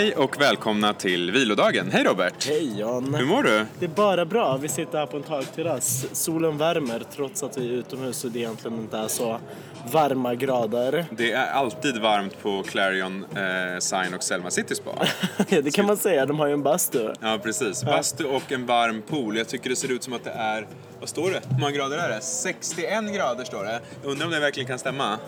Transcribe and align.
Hej 0.00 0.14
och 0.16 0.40
välkomna 0.40 0.94
till 0.94 1.30
vilodagen. 1.30 1.90
Hej 1.90 2.04
Robert! 2.04 2.46
Hej 2.46 2.78
Jan! 2.80 3.14
Hur 3.14 3.24
mår 3.24 3.42
du? 3.42 3.66
Det 3.78 3.84
är 3.84 3.88
bara 3.88 4.24
bra. 4.24 4.56
Vi 4.56 4.68
sitter 4.68 4.98
här 4.98 5.06
på 5.06 5.16
en 5.16 5.22
takterrass. 5.22 6.06
Solen 6.12 6.58
värmer 6.58 7.02
trots 7.14 7.42
att 7.42 7.58
vi 7.58 7.68
är 7.68 7.72
utomhus 7.72 8.24
och 8.24 8.30
det 8.30 8.38
egentligen 8.38 8.78
inte 8.78 8.98
är 8.98 9.08
så 9.08 9.40
varma 9.92 10.34
grader. 10.34 11.04
Det 11.10 11.32
är 11.32 11.50
alltid 11.50 11.98
varmt 11.98 12.42
på 12.42 12.62
Clarion, 12.62 13.24
eh, 13.24 13.78
Sign 13.78 14.14
och 14.14 14.22
Selma 14.22 14.50
City 14.50 14.74
Spa. 14.74 14.90
ja, 15.48 15.60
det 15.62 15.70
kan 15.70 15.86
man 15.86 15.96
säga. 15.96 16.26
De 16.26 16.38
har 16.38 16.46
ju 16.46 16.52
en 16.52 16.62
bastu. 16.62 17.12
Ja, 17.20 17.38
precis. 17.42 17.84
Bastu 17.84 18.24
och 18.24 18.52
en 18.52 18.66
varm 18.66 19.02
pool. 19.02 19.36
Jag 19.36 19.48
tycker 19.48 19.70
det 19.70 19.76
ser 19.76 19.92
ut 19.92 20.02
som 20.02 20.12
att 20.12 20.24
det 20.24 20.30
är, 20.30 20.66
vad 21.00 21.08
står 21.08 21.30
det? 21.30 21.40
Hur 21.48 21.60
många 21.60 21.72
grader 21.72 21.98
är 21.98 22.08
det? 22.08 22.20
61 22.20 23.14
grader 23.14 23.44
står 23.44 23.64
det. 23.64 23.80
Jag 24.02 24.10
undrar 24.10 24.26
om 24.26 24.32
det 24.32 24.40
verkligen 24.40 24.66
kan 24.66 24.78
stämma. 24.78 25.18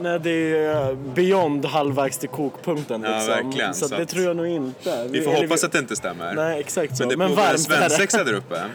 Nej, 0.00 0.20
det 0.20 0.56
är 0.58 0.94
beyond 0.94 1.64
halvvägs 1.66 2.18
till 2.18 2.28
kokpunkten 2.28 3.02
Ja, 3.02 3.10
liksom. 3.10 3.28
verkligen. 3.44 3.74
Så, 3.74 3.88
Så 3.88 3.96
det 3.96 4.06
tror 4.06 4.24
jag 4.24 4.36
nog 4.36 4.46
inte. 4.46 5.06
Vi 5.10 5.20
får 5.22 5.30
hoppas 5.30 5.64
att 5.64 5.72
det 5.72 5.78
inte 5.78 5.96
stämmer. 5.96 6.34
Nej, 6.34 6.60
exakt 6.60 6.96
så. 6.96 7.02
Men 7.02 7.08
det 7.08 7.16
Men 7.16 7.28
pågår 7.28 7.42
en 7.42 7.52
det. 7.52 7.58
svensexa 7.58 8.24
där 8.24 8.32
uppe. 8.34 8.60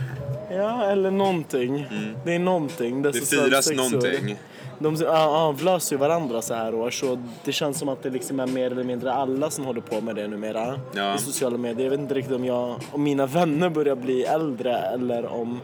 Ja, 0.51 0.83
eller 0.91 1.11
någonting. 1.11 1.85
Det 2.25 2.35
är 2.35 2.39
någonting. 2.39 3.01
Det 3.01 3.13
så 3.13 3.25
firas 3.25 3.71
någonting. 3.71 4.37
De 4.79 4.95
ja, 4.95 5.25
avlöser 5.27 5.95
ju 5.95 5.99
varandra 5.99 6.41
så 6.41 6.53
här 6.53 6.75
år 6.75 6.89
så 6.91 7.23
det 7.43 7.51
känns 7.51 7.79
som 7.79 7.89
att 7.89 8.03
det 8.03 8.09
liksom 8.09 8.39
är 8.39 8.47
mer 8.47 8.71
eller 8.71 8.83
mindre 8.83 9.13
alla 9.13 9.49
som 9.49 9.65
håller 9.65 9.81
på 9.81 10.01
med 10.01 10.15
det 10.15 10.27
numera 10.27 10.79
Ja. 10.95 11.15
i 11.15 11.17
sociala 11.17 11.57
medier. 11.57 11.83
Jag 11.83 11.91
vet 11.91 11.99
inte 11.99 12.13
riktigt 12.13 12.35
om 12.35 12.45
jag 12.45 12.75
om 12.91 13.03
mina 13.03 13.25
vänner 13.25 13.69
börjar 13.69 13.95
bli 13.95 14.23
äldre 14.23 14.75
eller 14.77 15.25
om 15.33 15.59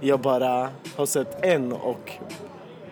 jag 0.00 0.20
bara 0.20 0.68
har 0.96 1.06
sett 1.06 1.44
en 1.44 1.72
och 1.72 2.12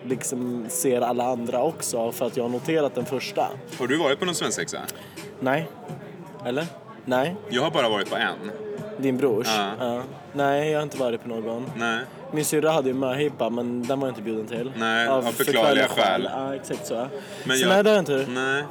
liksom 0.07 0.65
ser 0.69 1.01
alla 1.01 1.23
andra 1.23 1.63
också 1.63 2.11
för 2.11 2.25
att 2.27 2.37
jag 2.37 2.43
har 2.43 2.49
noterat 2.49 2.95
den 2.95 3.05
första. 3.05 3.47
Har 3.79 3.87
du 3.87 3.97
varit 3.97 4.19
på 4.19 4.25
någon 4.25 4.35
svensexa? 4.35 4.79
Nej. 5.39 5.67
Eller? 6.45 6.65
Nej. 7.05 7.35
Jag 7.49 7.61
har 7.61 7.71
bara 7.71 7.89
varit 7.89 8.09
på 8.09 8.15
en. 8.15 8.51
Din 8.97 9.17
brors? 9.17 9.47
Ja. 9.79 10.01
Nej, 10.33 10.69
jag 10.71 10.79
har 10.79 10.83
inte 10.83 10.97
varit 10.97 11.21
på 11.23 11.29
någon. 11.29 11.71
Nej. 11.75 11.99
Min 12.31 12.45
syrra 12.45 12.71
hade 12.71 12.87
ju 12.87 12.93
möhippa 12.93 13.49
men 13.49 13.83
den 13.87 13.99
var 13.99 14.07
jag 14.07 14.11
inte 14.11 14.21
bjuden 14.21 14.47
till. 14.47 14.71
Nej, 14.77 15.07
av 15.07 15.21
förklarliga 15.21 15.87
skäl. 15.87 16.29
Ja, 16.33 16.55
exakt 16.55 16.87
så. 16.87 17.07
Men 17.43 17.57
så 17.57 17.63
jag- 17.63 17.69
nej, 17.69 17.83
det 17.83 17.89
har 17.89 17.95
jag 17.97 18.01
inte. 18.01 18.25
Nej. 18.31 18.63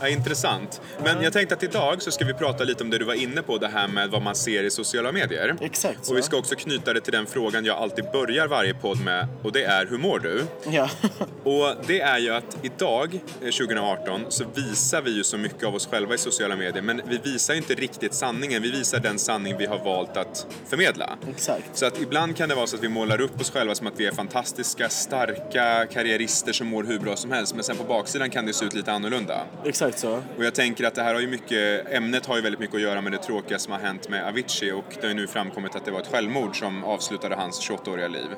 Ja, 0.00 0.08
intressant. 0.08 0.80
Men 1.04 1.22
jag 1.22 1.32
tänkte 1.32 1.54
att 1.54 1.62
idag 1.62 2.02
så 2.02 2.10
ska 2.10 2.24
vi 2.24 2.34
prata 2.34 2.64
lite 2.64 2.84
om 2.84 2.90
det 2.90 2.98
du 2.98 3.04
var 3.04 3.14
inne 3.14 3.42
på, 3.42 3.58
det 3.58 3.68
här 3.68 3.88
med 3.88 4.10
vad 4.10 4.22
man 4.22 4.34
ser 4.34 4.64
i 4.64 4.70
sociala 4.70 5.12
medier. 5.12 5.56
Exakt 5.60 6.04
så. 6.04 6.12
Och 6.12 6.18
vi 6.18 6.22
ska 6.22 6.36
också 6.36 6.54
knyta 6.54 6.92
det 6.92 7.00
till 7.00 7.12
den 7.12 7.26
frågan 7.26 7.64
jag 7.64 7.76
alltid 7.76 8.04
börjar 8.12 8.48
varje 8.48 8.74
podd 8.74 9.04
med 9.04 9.26
och 9.42 9.52
det 9.52 9.64
är 9.64 9.86
hur 9.86 9.98
mår 9.98 10.18
du? 10.18 10.44
Ja. 10.70 10.90
Och 11.44 11.74
det 11.86 12.00
är 12.00 12.18
ju 12.18 12.34
att 12.34 12.58
idag, 12.62 13.14
eh, 13.14 13.50
2018, 13.50 14.20
så 14.28 14.44
visar 14.54 15.02
vi 15.02 15.16
ju 15.16 15.24
så 15.24 15.38
mycket 15.38 15.64
av 15.64 15.74
oss 15.74 15.86
själva 15.86 16.14
i 16.14 16.18
sociala 16.18 16.56
medier 16.56 16.82
men 16.82 17.02
vi 17.08 17.18
visar 17.18 17.54
ju 17.54 17.60
inte 17.60 17.74
riktigt 17.74 18.14
sanningen, 18.14 18.62
vi 18.62 18.70
visar 18.70 19.00
den 19.00 19.18
sanning 19.18 19.56
vi 19.56 19.66
har 19.66 19.78
valt 19.78 20.16
att 20.16 20.46
förmedla. 20.68 21.18
Exakt. 21.30 21.64
Så 21.72 21.86
att 21.86 22.00
ibland 22.00 22.36
kan 22.36 22.48
det 22.48 22.54
vara 22.54 22.66
så 22.66 22.76
att 22.76 22.82
vi 22.82 22.88
målar 22.88 23.20
upp 23.20 23.40
oss 23.40 23.50
själva 23.50 23.74
som 23.74 23.86
att 23.86 24.00
vi 24.00 24.06
är 24.06 24.12
fantastiska, 24.12 24.88
starka 24.88 25.86
karriärister 25.92 26.52
som 26.52 26.66
mår 26.66 26.84
hur 26.84 26.98
bra 26.98 27.16
som 27.16 27.32
helst 27.32 27.54
men 27.54 27.64
sen 27.64 27.76
på 27.76 27.84
baksidan 27.84 28.30
kan 28.30 28.46
det 28.46 28.52
se 28.52 28.64
ut 28.64 28.74
lite 28.74 28.92
annorlunda. 28.92 29.40
Exakt 29.64 29.87
så. 29.94 30.22
Och 30.36 30.44
jag 30.44 30.54
tänker 30.54 30.84
att 30.84 30.94
det 30.94 31.02
här 31.02 31.14
har 31.14 31.20
ju 31.20 31.26
mycket, 31.26 31.92
ämnet 31.92 32.26
har 32.26 32.36
ju 32.36 32.42
väldigt 32.42 32.60
mycket 32.60 32.76
att 32.76 32.82
göra 32.82 33.00
med 33.00 33.12
det 33.12 33.18
tråkiga 33.18 33.58
som 33.58 33.72
har 33.72 33.80
hänt 33.80 34.08
med 34.08 34.28
Avicii 34.28 34.72
och 34.72 34.84
det 34.94 35.02
har 35.02 35.08
ju 35.08 35.14
nu 35.14 35.26
framkommit 35.26 35.76
att 35.76 35.84
det 35.84 35.90
var 35.90 36.00
ett 36.00 36.06
självmord 36.06 36.58
som 36.58 36.84
avslutade 36.84 37.34
hans 37.34 37.70
28-åriga 37.70 38.08
liv. 38.08 38.28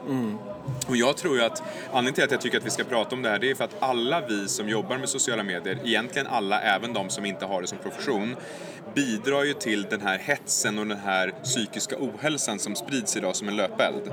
Och 0.88 0.96
jag 0.96 1.16
tror 1.16 1.36
ju 1.36 1.42
att 1.42 1.62
anledningen 1.92 2.14
till 2.14 2.24
att 2.24 2.30
jag 2.30 2.40
tycker 2.40 2.58
att 2.58 2.66
vi 2.66 2.70
ska 2.70 2.84
prata 2.84 3.16
om 3.16 3.22
det 3.22 3.28
här 3.28 3.38
det 3.38 3.50
är 3.50 3.54
för 3.54 3.64
att 3.64 3.76
alla 3.82 4.20
vi 4.28 4.48
som 4.48 4.68
jobbar 4.68 4.98
med 4.98 5.08
sociala 5.08 5.42
medier, 5.42 5.78
egentligen 5.84 6.26
alla, 6.26 6.60
även 6.60 6.92
de 6.92 7.10
som 7.10 7.24
inte 7.24 7.46
har 7.46 7.62
det 7.62 7.68
som 7.68 7.78
profession, 7.78 8.36
bidrar 8.94 9.44
ju 9.44 9.52
till 9.52 9.82
den 9.82 10.00
här 10.00 10.18
hetsen 10.18 10.78
och 10.78 10.86
den 10.86 10.98
här 10.98 11.34
psykiska 11.42 11.96
ohälsan 11.98 12.58
som 12.58 12.74
sprids 12.74 13.16
idag 13.16 13.36
som 13.36 13.48
en 13.48 13.56
löpeld. 13.56 14.12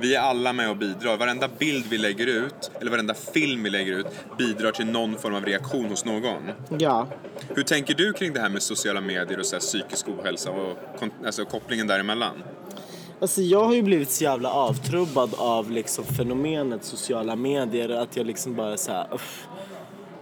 Vi 0.00 0.14
är 0.14 0.20
alla 0.20 0.52
med 0.52 0.70
och 0.70 0.76
bidrar. 0.76 1.16
Varenda 1.16 1.48
bild 1.58 1.86
vi 1.88 1.98
lägger 1.98 2.26
ut, 2.26 2.70
eller 2.80 2.90
varenda 2.90 3.14
film 3.14 3.62
vi 3.62 3.70
lägger 3.70 3.92
ut, 3.92 4.06
bidrar 4.38 4.72
till 4.72 4.86
någon 4.86 5.18
form 5.18 5.34
av 5.34 5.44
reaktion 5.44 5.84
hos 5.84 6.04
någon. 6.04 6.50
Ja. 6.78 7.06
Hur 7.54 7.62
tänker 7.62 7.94
du 7.94 8.12
kring 8.12 8.32
det 8.32 8.40
här 8.40 8.48
med 8.48 8.62
sociala 8.62 9.00
medier 9.00 9.38
och 9.38 9.46
så 9.46 9.56
här 9.56 9.60
psykisk 9.60 10.08
ohälsa 10.08 10.50
och 10.50 10.76
alltså 11.26 11.44
kopplingen 11.44 11.86
däremellan? 11.86 12.42
Alltså 13.20 13.42
jag 13.42 13.64
har 13.64 13.74
ju 13.74 13.82
blivit 13.82 14.10
så 14.10 14.24
jävla 14.24 14.50
avtrubbad 14.50 15.34
av 15.38 15.70
liksom 15.70 16.04
fenomenet 16.04 16.84
sociala 16.84 17.36
medier 17.36 17.88
att 17.88 18.16
jag 18.16 18.26
liksom 18.26 18.54
bara 18.54 18.76
så 18.76 18.92
här, 18.92 19.06
uff, 19.14 19.46
v- 19.54 19.55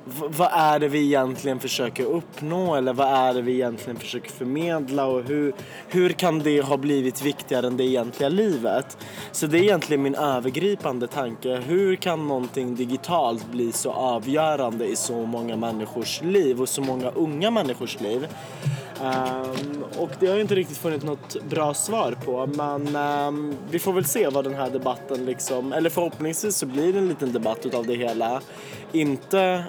vad 0.07 0.49
är 0.53 0.79
det 0.79 0.89
vi 0.89 1.05
egentligen 1.05 1.61
försöker 1.61 2.05
uppnå 2.05 2.75
eller 2.75 2.93
vad 2.93 3.09
är 3.09 3.35
det 3.35 3.43
vi 3.43 3.53
egentligen 3.53 4.01
försöker 4.01 4.31
förmedla 4.31 5.07
och 5.07 5.23
hur, 5.23 5.55
hur 5.89 6.11
kan 6.11 6.39
det 6.39 6.61
ha 6.61 6.77
blivit 6.77 7.23
viktigare 7.23 7.67
än 7.67 7.77
det 7.77 7.85
egentliga 7.85 8.29
livet? 8.29 8.99
Så 9.33 9.47
det 9.47 9.59
är 9.59 9.63
egentligen 9.63 10.03
min 10.03 10.15
övergripande 10.15 11.07
tanke. 11.07 11.57
Hur 11.57 11.97
kan 11.97 12.29
någonting 12.29 12.75
digitalt 12.75 13.51
bli 13.51 13.73
så 13.73 13.93
avgörande 13.93 14.87
i 14.87 14.97
så 14.97 15.27
många 15.27 15.57
människors 15.57 16.23
liv 16.23 16.61
och 16.61 16.69
så 16.69 16.81
många 16.81 17.11
unga 17.11 17.51
människors 17.51 18.01
liv? 18.01 18.27
Um, 19.01 19.85
och 19.99 20.11
det 20.21 20.27
har 20.27 20.35
jag 20.35 20.41
inte 20.41 20.55
riktigt 20.55 20.79
funnit 20.79 21.03
något 21.03 21.43
bra 21.43 21.75
svar 21.75 22.17
på 22.25 22.47
men 22.47 22.97
um, 22.97 23.55
vi 23.71 23.79
får 23.79 23.93
väl 23.93 24.05
se 24.05 24.29
vad 24.29 24.45
den 24.45 24.55
här 24.55 24.71
debatten 24.71 25.25
liksom, 25.25 25.73
eller 25.73 25.91
förhoppningsvis 25.91 26.57
så 26.57 26.67
blir 26.67 26.93
det 26.93 26.99
en 26.99 27.09
liten 27.09 27.33
debatt 27.33 27.67
utav 27.67 27.87
det 27.87 27.95
hela. 27.95 28.41
Inte 28.93 29.65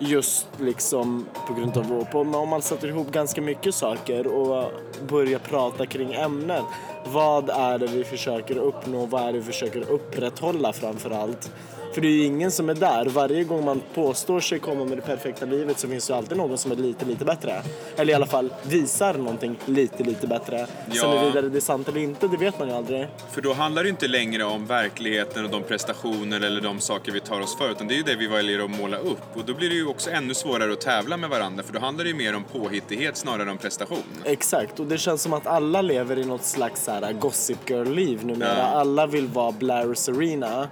just 0.00 0.46
liksom 0.60 1.26
på 1.46 1.54
grund 1.54 1.76
av 1.76 1.84
vår 1.84 2.04
podd. 2.04 2.26
men 2.26 2.34
om 2.34 2.48
man 2.48 2.62
sätter 2.62 2.88
ihop 2.88 3.10
ganska 3.10 3.40
mycket 3.40 3.74
saker 3.74 4.26
och 4.26 4.72
börjar 5.08 5.38
prata 5.38 5.86
kring 5.86 6.12
ämnen. 6.12 6.64
Vad 7.06 7.50
är 7.50 7.78
det 7.78 7.86
vi 7.86 8.04
försöker 8.04 8.56
uppnå? 8.56 9.06
Vad 9.06 9.22
är 9.22 9.32
det 9.32 9.38
vi 9.38 9.44
försöker 9.44 9.90
upprätthålla 9.90 10.72
framför 10.72 11.10
allt? 11.10 11.50
För 11.94 12.00
det 12.00 12.06
är 12.08 12.12
ju 12.12 12.24
ingen 12.24 12.50
som 12.50 12.68
är 12.68 12.74
där. 12.74 13.06
Varje 13.06 13.44
gång 13.44 13.64
man 13.64 13.80
påstår 13.94 14.40
sig 14.40 14.58
komma 14.58 14.84
med 14.84 14.98
det 14.98 15.02
perfekta 15.02 15.46
livet 15.46 15.78
så 15.78 15.88
finns 15.88 16.06
det 16.06 16.16
alltid 16.16 16.36
någon 16.36 16.58
som 16.58 16.72
är 16.72 16.76
lite, 16.76 17.04
lite 17.04 17.24
bättre. 17.24 17.62
Eller 17.96 18.12
i 18.12 18.14
alla 18.14 18.26
fall 18.26 18.52
visar 18.62 19.14
någonting 19.14 19.58
lite, 19.66 20.04
lite 20.04 20.26
bättre. 20.26 20.66
Sen 20.66 20.92
Ja. 20.92 21.18
huruvida 21.20 21.42
det 21.48 21.58
är 21.58 21.60
sant 21.60 21.88
eller 21.88 22.00
inte, 22.00 22.28
det 22.28 22.36
vet 22.36 22.58
man 22.58 22.68
ju 22.68 22.74
aldrig. 22.74 23.08
För 23.30 23.40
då 23.42 23.52
handlar 23.52 23.82
det 23.82 23.86
ju 23.86 23.90
inte 23.90 24.08
längre 24.08 24.44
om 24.44 24.66
verkligheten 24.66 25.44
och 25.44 25.50
de 25.50 25.62
prestationer 25.62 26.40
eller 26.40 26.60
de 26.60 26.80
saker 26.80 27.12
vi 27.12 27.20
tar 27.20 27.40
oss 27.40 27.56
för 27.58 27.70
utan 27.70 27.88
det 27.88 27.94
är 27.94 27.96
ju 27.96 28.02
det 28.02 28.16
vi 28.16 28.26
väljer 28.26 28.64
att 28.64 28.70
måla 28.70 28.96
upp 28.98 29.36
och 29.36 29.44
då 29.44 29.54
blir 29.54 29.68
det 29.68 29.74
ju 29.74 29.86
också 29.86 30.10
ännu 30.10 30.34
svårare 30.34 30.72
att 30.72 30.80
tävla 30.80 31.16
med 31.16 31.30
varandra 31.30 31.62
för 31.62 31.72
då 31.72 31.80
handlar 31.80 32.04
det 32.04 32.10
ju 32.10 32.16
mer 32.16 32.36
om 32.36 32.44
påhittighet 32.44 33.16
snarare 33.16 33.42
än 33.42 33.48
om 33.48 33.58
prestation. 33.58 33.98
Exakt, 34.24 34.80
och 34.80 34.86
det 34.86 34.98
känns 34.98 35.22
som 35.22 35.32
att 35.32 35.46
alla 35.46 35.82
lever 35.82 36.18
i 36.18 36.24
något 36.24 36.44
slags 36.44 36.84
så 36.84 36.90
här 36.90 37.12
Gossip 37.12 37.70
Girl-liv 37.70 38.24
numera. 38.26 38.58
Ja. 38.58 38.62
Alla 38.64 39.06
vill 39.06 39.26
vara 39.26 39.52
Blair 39.52 39.90
och 39.90 39.98
Serena. 39.98 40.68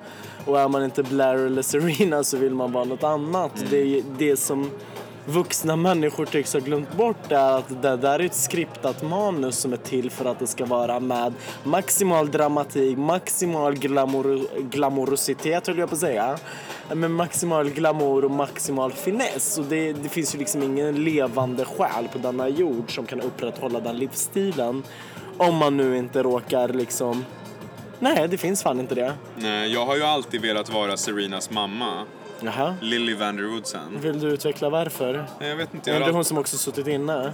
Och 0.47 0.61
är 0.61 0.69
man 0.69 0.85
inte 0.85 1.03
Blair 1.09 1.37
eller 1.37 1.63
Serena 1.63 2.25
så 2.25 2.37
vill 2.37 2.55
man 2.55 2.73
vara 2.73 2.85
något 2.85 3.05
annat. 3.05 3.59
Mm. 3.59 3.71
Det, 3.71 3.99
är 3.99 4.05
det 4.19 4.37
som 4.37 4.71
vuxna 5.29 5.77
människor 5.77 6.27
tycks 6.27 6.53
ha 6.53 6.61
glömt 6.61 6.97
bort 6.97 7.33
är 7.33 7.59
att 7.59 7.83
det 7.83 7.97
där 7.97 8.19
är 8.19 8.25
ett 8.25 8.35
skriptat 8.35 9.03
manus 9.03 9.59
som 9.59 9.73
är 9.73 9.77
till 9.77 10.11
för 10.11 10.25
att 10.25 10.39
det 10.39 10.47
ska 10.47 10.65
vara 10.65 11.01
med 11.01 11.35
maximal 11.65 12.31
dramatik, 12.31 12.99
maximal 12.99 13.75
glamour, 13.75 14.41
glamorositet 14.71 15.67
höll 15.67 15.79
jag 15.79 15.89
på 15.89 15.95
att 15.95 16.01
säga. 16.01 16.39
Med 16.95 17.11
maximal 17.11 17.71
glamour 17.71 18.25
och 18.25 18.31
maximal 18.31 18.93
finess. 18.93 19.59
Och 19.59 19.65
det, 19.65 19.93
det 19.93 20.09
finns 20.09 20.35
ju 20.35 20.39
liksom 20.39 20.63
ingen 20.63 21.05
levande 21.05 21.65
själ 21.65 22.09
på 22.13 22.19
denna 22.19 22.49
jord 22.49 22.95
som 22.95 23.07
kan 23.07 23.21
upprätthålla 23.21 23.81
den 23.81 23.99
livsstilen. 23.99 24.83
Om 25.37 25.57
man 25.57 25.77
nu 25.77 25.99
inte 25.99 26.23
råkar 26.23 26.69
liksom... 26.69 27.25
Nej, 28.01 28.29
det 28.29 28.39
finns 28.39 28.63
fan 28.63 28.81
inte 28.81 28.95
det. 28.95 29.15
Nej, 29.37 29.73
jag 29.73 29.87
har 29.87 29.97
ju 29.97 30.03
alltid 30.03 30.41
velat 30.41 30.71
vara 30.71 30.97
Serenas 30.97 31.51
mamma, 31.51 32.05
Jaha. 32.41 32.77
Lily 32.81 33.15
Vanderwoodsen. 33.15 34.01
Vill 34.01 34.21
du 34.21 34.29
utveckla 34.29 34.69
varför? 34.71 35.27
Jag 35.41 35.57
vet 35.57 35.75
inte, 35.75 35.91
Är 35.91 35.95
jag 35.95 36.03
det 36.03 36.07
har 36.07 36.13
hon 36.13 36.25
som 36.25 36.39
också 36.39 36.59
suttit 36.59 36.87
inne? 36.87 37.33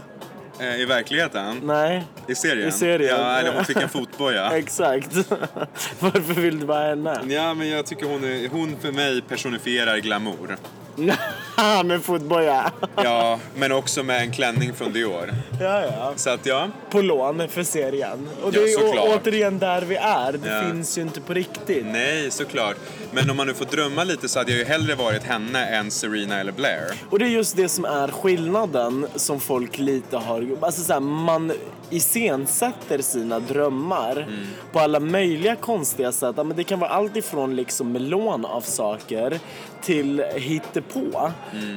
Eh, 0.61 0.81
I 0.81 0.85
verkligheten? 0.85 1.61
Nej. 1.63 2.05
I 2.29 2.35
serien? 2.35 2.69
I 2.69 2.73
serien. 2.73 3.21
Ja, 3.21 3.37
eller 3.39 3.55
hon 3.55 3.65
fick 3.65 3.77
en 3.77 3.89
fotboja. 3.89 4.51
Exakt. 4.57 5.15
Varför 6.01 6.41
vill 6.41 6.61
du 6.61 6.67
vara 6.67 6.89
henne? 6.89 7.21
Ja, 7.29 7.55
men 7.55 7.69
jag 7.69 7.87
tycker 7.87 8.07
hon, 8.07 8.25
är, 8.25 8.49
hon 8.49 8.77
för 8.81 8.93
mig 8.93 9.23
personifierar 9.23 9.99
glamour. 9.99 10.57
Med 11.85 12.03
fotboja. 12.05 12.73
Ja, 12.97 13.39
men 13.56 13.73
också 13.73 14.03
med 14.03 14.21
en 14.21 14.33
klänning 14.33 14.73
från 14.75 14.93
Dior. 14.93 15.35
ja, 15.61 15.83
ja. 15.83 16.12
Så 16.17 16.31
att 16.31 16.47
ja, 16.47 16.69
På 16.91 17.01
lån 17.01 17.49
för 17.49 17.62
serien. 17.62 18.29
Och 18.43 18.53
det 18.53 18.59
Ja, 18.61 18.67
är 18.67 18.87
såklart. 18.87 19.21
återigen 19.27 19.59
där 19.59 19.83
vi 19.83 19.97
är. 19.97 20.33
Det 20.33 20.49
Ja. 20.51 20.62
finns 20.71 20.99
ju 20.99 21.03
inte 21.03 21.21
på 21.21 21.35
riktigt. 21.35 21.87
nej 21.87 22.31
såklart. 22.31 22.77
Men 23.12 23.31
om 23.31 23.37
man 23.37 23.47
nu 23.47 23.55
får 23.55 23.65
drömma 23.65 24.05
lite 24.05 24.29
så 24.29 24.39
hade 24.39 24.51
jag 24.51 24.59
ju 24.59 24.65
hellre 24.65 24.95
varit 24.95 25.23
henne 25.23 25.67
än 25.67 25.91
Serena 25.91 26.41
eller 26.41 26.53
Blair. 26.53 26.93
Och 27.11 27.19
det 27.19 27.25
är 27.25 27.29
just 27.29 27.56
det 27.56 27.69
som 27.69 27.85
är 27.85 28.09
skillnaden 28.09 29.06
som 29.15 29.41
folk 29.41 29.79
lite 29.79 30.17
har... 30.17 30.49
Alltså 30.61 30.83
så 30.83 30.93
här, 30.93 31.01
man 31.01 31.53
iscensätter 31.91 32.99
sina 33.03 33.41
drömmar 33.41 34.17
Mm. 34.17 34.47
på 34.73 34.81
alla 34.81 35.01
möjliga 35.01 35.56
konstiga 35.56 36.12
sätt. 36.12 36.37
Men 36.37 36.56
det 36.56 36.65
kan 36.65 36.79
vara 36.81 36.91
allt 36.91 37.17
ifrån 37.17 37.56
liksom 37.56 37.93
melon 37.93 38.45
av 38.45 38.61
saker 38.61 39.39
till 39.83 40.25
hittepå. 40.35 41.33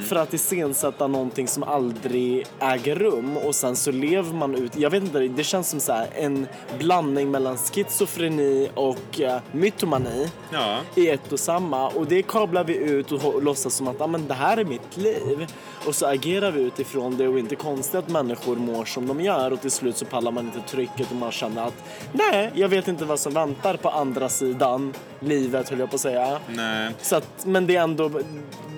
För 0.08 0.16
att 0.16 0.34
iscensätta 0.34 1.08
någonting 1.08 1.48
som 1.48 1.64
aldrig 1.64 2.46
äger 2.60 2.96
rum 2.96 3.38
och 3.38 3.56
sen 3.56 3.76
så 3.76 3.92
lever 3.92 4.34
man 4.34 4.56
ut, 4.56 4.78
jag 4.78 4.90
vet 4.90 5.04
inte, 5.04 5.20
det 5.20 5.44
känns 5.44 5.70
som 5.70 5.80
så 5.80 5.94
här, 5.94 6.08
en 6.16 6.48
blandning 6.80 7.32
mellan 7.32 7.58
schizofreni 7.58 8.70
och 8.74 9.20
uh, 9.20 9.38
mytomani 9.52 10.30
Ja. 10.52 10.78
i 10.96 11.10
ett 11.10 11.32
och 11.32 11.40
samma. 11.40 11.88
Och 11.88 12.06
det 12.08 12.22
kablar 12.22 12.64
vi 12.64 12.76
ut 12.76 13.12
och 13.12 13.44
låtsas 13.44 13.74
som 13.74 13.88
att 13.88 14.02
ah, 14.02 14.08
men 14.08 14.28
det 14.28 14.34
här 14.34 14.58
är 14.58 14.66
mitt 14.66 14.98
liv. 14.98 15.48
Och 15.88 15.96
så 15.96 16.06
agerar 16.06 16.52
vi 16.52 16.62
utifrån 16.62 17.18
det 17.18 17.28
och 17.28 17.40
inte 17.40 17.56
konstigt 17.56 17.96
att 17.96 18.10
människor 18.10 18.56
mår 18.56 18.86
som 18.86 19.08
de 19.08 19.22
gör 19.22 19.54
och 19.54 19.62
till 19.62 19.72
slut 19.72 19.98
så 19.98 20.06
pallar 20.06 20.32
man 20.32 20.46
inte 20.46 20.62
trycket 20.70 21.12
och 21.12 21.16
man 21.16 21.32
känner 21.32 21.68
att 21.68 21.84
nej, 22.12 22.52
jag 22.54 22.70
vet 22.70 22.88
inte 22.88 23.06
vad 23.06 23.20
som 23.20 23.34
väntar 23.34 23.78
på 23.78 23.90
andra 23.90 24.30
sidan 24.30 24.94
livet 25.20 25.70
höll 25.70 25.80
jag 25.80 25.90
på 25.90 25.96
att 25.96 26.02
säga. 26.02 26.40
Nej. 26.50 26.92
Så 27.02 27.16
att, 27.16 27.46
men 27.46 27.68
det 27.68 27.76
är 27.76 27.82
ändå, 27.82 28.12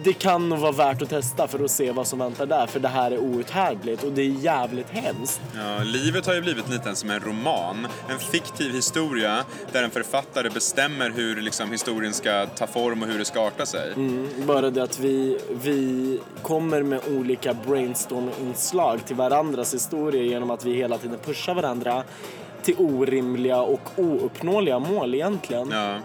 det 0.04 0.14
kan 0.14 0.50
nog 0.50 0.60
vara 0.60 0.72
värt 0.72 1.02
att 1.02 1.10
testa 1.10 1.48
för 1.48 1.64
att 1.64 1.72
se 1.72 1.92
vad 1.92 2.08
som 2.08 2.20
väntar 2.20 2.46
där 2.46 2.68
för 2.68 2.80
det 2.80 2.88
här 2.88 3.12
är 3.12 3.18
outhärdligt 3.18 4.04
och 4.04 4.12
det 4.12 4.22
är 4.22 4.26
jävligt 4.26 4.90
hemskt. 4.90 5.42
Ja, 5.56 5.84
livet 5.84 6.26
har 6.26 6.34
ju 6.34 6.42
blivit 6.42 6.70
lite 6.70 6.96
som 6.96 7.10
en 7.10 7.20
roman. 7.20 7.88
En 8.10 8.20
fiktiv 8.20 8.74
historia 8.74 9.46
där 9.72 9.84
en 9.84 9.92
författare 9.92 10.50
bestämmer 10.50 11.10
hur 11.10 11.42
liksom, 11.42 11.72
historien 11.72 12.14
ska 12.14 12.46
ta 12.46 12.68
form 12.68 13.02
och 13.02 13.08
hur 13.08 13.20
det 13.20 13.26
ska 13.26 13.48
arta 13.48 13.66
sig. 13.66 13.94
Bara 14.48 14.70
det 14.70 14.84
att 14.84 15.00
vi, 15.00 15.40
vi 15.64 16.20
kommer 16.42 16.84
med 16.84 17.02
olika 17.08 17.54
brainstorm-inslag 17.54 19.06
till 19.06 19.16
varandras 19.16 19.74
historier 19.74 20.24
genom 20.24 20.52
att 20.52 20.66
vi 20.66 20.74
hela 20.74 20.98
tiden 20.98 21.20
pushar 21.26 21.54
varandra 21.54 22.04
till 22.64 22.76
orimliga 22.78 23.62
och 23.62 23.82
ouppnåeliga 23.96 24.80
mål 24.80 25.16
egentligen. 25.16 25.70
Ja. 25.72 25.98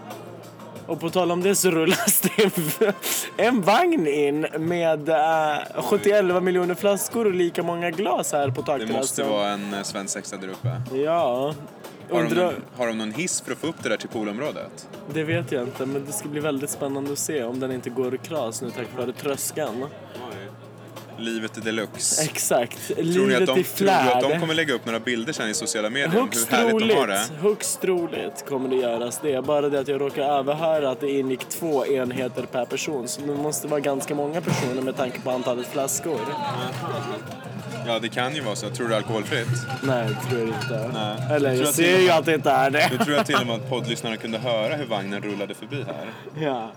Och 0.87 0.99
på 0.99 1.09
tal 1.09 1.31
om 1.31 1.41
det 1.43 1.55
så 1.55 1.71
rullas 1.71 2.21
det 2.37 2.93
en, 3.37 3.61
vagn 3.61 4.07
in 4.07 4.47
med 4.59 5.09
uh, 5.09 5.81
71 5.81 6.43
miljoner 6.43 6.75
flaskor 6.75 7.25
och 7.25 7.33
lika 7.33 7.63
många 7.63 7.91
glas 7.91 8.31
här 8.31 8.49
på 8.49 8.61
Det 8.61 8.67
takterrassen. 8.67 8.95
måste 8.95 9.23
vara 9.23 9.49
en 9.49 9.73
eh, 9.73 9.81
svensexa 9.83 10.37
där 10.37 10.47
uppe. 10.47 10.81
Ja. 10.97 11.53
Har 12.11 12.23
de, 12.23 12.35
någon, 12.35 12.53
har 12.77 12.87
de 12.87 12.97
någon 12.97 13.11
hiss 13.11 13.41
för 13.41 13.51
att 13.51 13.57
få 13.57 13.67
upp 13.67 13.83
det 13.83 13.89
där 13.89 13.97
till 13.97 14.09
poolområdet? 14.09 14.87
det 15.13 15.23
vet 15.23 15.51
jag 15.51 15.63
inte, 15.63 15.85
men 15.85 16.05
det 16.05 16.11
ska 16.11 16.27
bli 16.29 16.39
väldigt 16.39 16.69
spännande 16.69 17.11
att 17.11 17.19
se 17.19 17.43
om 17.43 17.59
den 17.59 17.71
inte 17.71 17.89
går 17.89 18.15
i 18.15 18.17
kras 18.17 18.61
nu 18.61 18.71
tack 18.71 18.87
vare 18.97 19.13
tröskeln. 19.13 19.85
Livet 21.17 21.63
deluxe. 21.63 22.23
Exakt. 22.23 22.87
Tror 22.87 22.95
ni, 22.97 23.03
Livet 23.11 23.49
att 23.49 23.55
de, 23.55 23.61
i 23.61 23.63
tror 23.63 23.85
du 23.87 23.91
att 23.91 24.21
de 24.21 24.27
flärd. 24.27 24.39
kommer 24.41 24.53
lägga 24.53 24.73
upp 24.73 24.85
några 24.85 24.99
bilder 24.99 25.33
sen 25.33 25.49
i 25.49 25.53
sociala 25.53 25.89
medier 25.89 26.07
Högst 26.09 26.51
hur 26.51 26.57
härligt 26.57 26.79
de 26.89 26.95
har 26.95 27.07
det? 27.07 27.17
troligt, 27.25 27.41
högst 27.41 27.81
troligt 27.81 28.45
kommer 28.47 28.69
det 28.69 28.75
göras 28.75 29.19
det. 29.21 29.41
Bara 29.45 29.69
det 29.69 29.79
att 29.79 29.87
jag 29.87 30.01
råkar 30.01 30.21
överhöra 30.21 30.89
att 30.89 30.99
det 30.99 31.09
ingick 31.11 31.49
två 31.49 31.85
enheter 31.85 32.43
per 32.43 32.65
person. 32.65 33.07
Så 33.07 33.21
det 33.21 33.33
måste 33.35 33.67
vara 33.67 33.79
ganska 33.79 34.15
många 34.15 34.41
personer 34.41 34.81
med 34.81 34.97
tanke 34.97 35.21
på 35.21 35.31
antalet 35.31 35.67
flaskor. 35.67 36.19
Ja, 37.87 37.99
det 37.99 38.09
kan 38.09 38.35
ju 38.35 38.41
vara 38.41 38.55
så. 38.55 38.69
Tror 38.69 38.85
du 38.87 38.89
det 38.89 38.95
är 38.95 38.97
alkoholfritt? 38.97 39.47
Nej, 39.83 40.07
det 40.09 40.29
tror 40.29 40.39
jag 40.39 40.47
inte. 40.47 40.91
Nej. 40.93 41.35
Eller 41.35 41.49
Jag 41.53 41.59
jag 41.65 41.73
ser 41.73 41.99
ju 41.99 42.09
att 42.09 42.25
det 42.25 42.33
inte 42.33 42.51
är 42.51 42.69
det. 42.69 42.89
Jag 42.91 43.05
tror 43.05 43.17
jag 43.17 43.25
till 43.25 43.35
och 43.35 43.47
med 43.47 43.55
att 43.55 43.69
poddlyssnarna 43.69 44.17
kunde 44.17 44.37
höra 44.37 44.75
hur 44.75 44.85
vagnen 44.85 45.21
rullade 45.21 45.53
förbi 45.53 45.83
här. 45.87 46.09
Ja. 46.45 46.71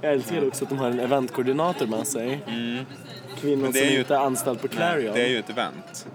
Jag 0.00 0.12
älskar 0.12 0.48
också 0.48 0.64
att 0.64 0.70
de 0.70 0.78
har 0.78 0.90
en 0.90 1.00
eventkoordinator 1.00 1.86
med 1.86 2.06
sig. 2.06 2.40
Mm. 2.46 2.84
Är 3.44 3.72
som 3.72 3.72
ju- 3.92 3.98
inte 3.98 4.14
är 4.14 4.18
anställd 4.18 4.60
på 4.60 4.68
Clarion. 4.68 5.14
Det 5.14 5.22
är 5.22 5.28
ju 5.28 5.38
ett 5.38 5.50
event 5.50 6.06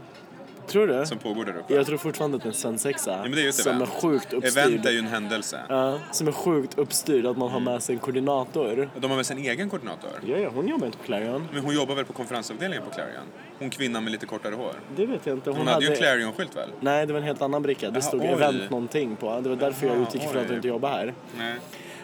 Tror 0.67 0.87
du? 0.87 1.05
som 1.05 1.17
pågår 1.17 1.45
där 1.45 1.57
uppe. 1.57 1.73
Jag 1.73 1.85
tror 1.85 1.97
fortfarande 1.97 2.37
att 2.37 2.43
det 2.43 2.47
är 2.47 2.51
en 2.51 2.53
svensexa. 2.57 3.11
Ja, 3.11 3.21
men 3.23 3.31
det 3.31 3.37
är 3.39 3.43
ju 3.43 3.49
ett 3.49 3.55
som 3.55 3.75
event. 3.75 3.89
är 3.89 4.01
sjukt 4.01 4.33
uppstyrd. 4.33 4.57
Event 4.67 4.85
är 4.85 4.91
ju 4.91 4.99
en 4.99 5.07
händelse. 5.07 5.59
Ja, 5.69 5.99
som 6.11 6.27
är 6.27 6.31
sjukt 6.31 6.77
uppstyrd 6.77 7.25
att 7.25 7.37
man 7.37 7.49
har 7.51 7.59
med 7.59 7.83
sig 7.83 7.93
en 7.95 7.99
koordinator. 7.99 8.89
De 8.97 9.09
har 9.11 9.15
väl 9.17 9.25
sin 9.25 9.37
egen 9.37 9.69
koordinator? 9.69 10.09
Ja, 10.25 10.37
ja, 10.37 10.49
hon 10.55 10.67
jobbar 10.67 10.85
inte 10.85 10.97
på 10.97 11.03
Clarion. 11.03 11.47
Men 11.53 11.63
hon 11.65 11.75
jobbar 11.75 11.95
väl 11.95 12.05
på 12.05 12.13
konferensavdelningen 12.13 12.83
på 12.85 12.91
Clarion? 12.95 13.23
Hon 13.59 13.69
kvinnan 13.69 14.03
med 14.03 14.11
lite 14.11 14.25
kortare 14.25 14.55
hår. 14.55 14.73
Det 14.95 15.05
vet 15.05 15.25
jag 15.25 15.37
inte. 15.37 15.49
Hon, 15.51 15.67
hade 15.67 15.85
ju 15.85 15.91
en 15.91 15.97
Clarion-skylt 15.97 16.55
väl? 16.57 16.69
Nej, 16.79 17.05
det 17.05 17.13
var 17.13 17.19
en 17.19 17.25
helt 17.25 17.41
annan 17.41 17.61
bricka. 17.61 17.85
Det 17.87 17.93
Jaha, 17.93 18.01
stod 18.01 18.21
oj. 18.21 18.27
event 18.27 18.69
någonting 18.69 19.15
på. 19.15 19.39
Det 19.41 19.49
var 19.49 19.55
därför 19.55 19.87
jag 19.87 19.95
Jaha, 19.95 20.03
utgick 20.03 20.23
ifrån 20.23 20.41
att 20.41 20.47
du 20.47 20.55
inte 20.55 20.67
jobbar 20.67 20.89
här. 20.89 21.13
Nej. 21.37 21.55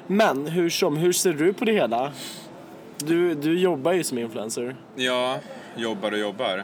Men 0.07 0.47
hur 0.47 0.69
som, 0.69 0.97
hur 0.97 1.13
ser 1.13 1.33
du 1.33 1.53
på 1.53 1.65
det 1.65 1.71
hela? 1.71 2.11
Du, 2.97 3.33
du 3.33 3.59
jobbar 3.59 3.93
ju 3.93 4.03
som 4.03 4.17
influencer. 4.17 4.75
Ja, 4.95 5.39
jobbar 5.75 6.11
och 6.11 6.17
jobbar. 6.17 6.63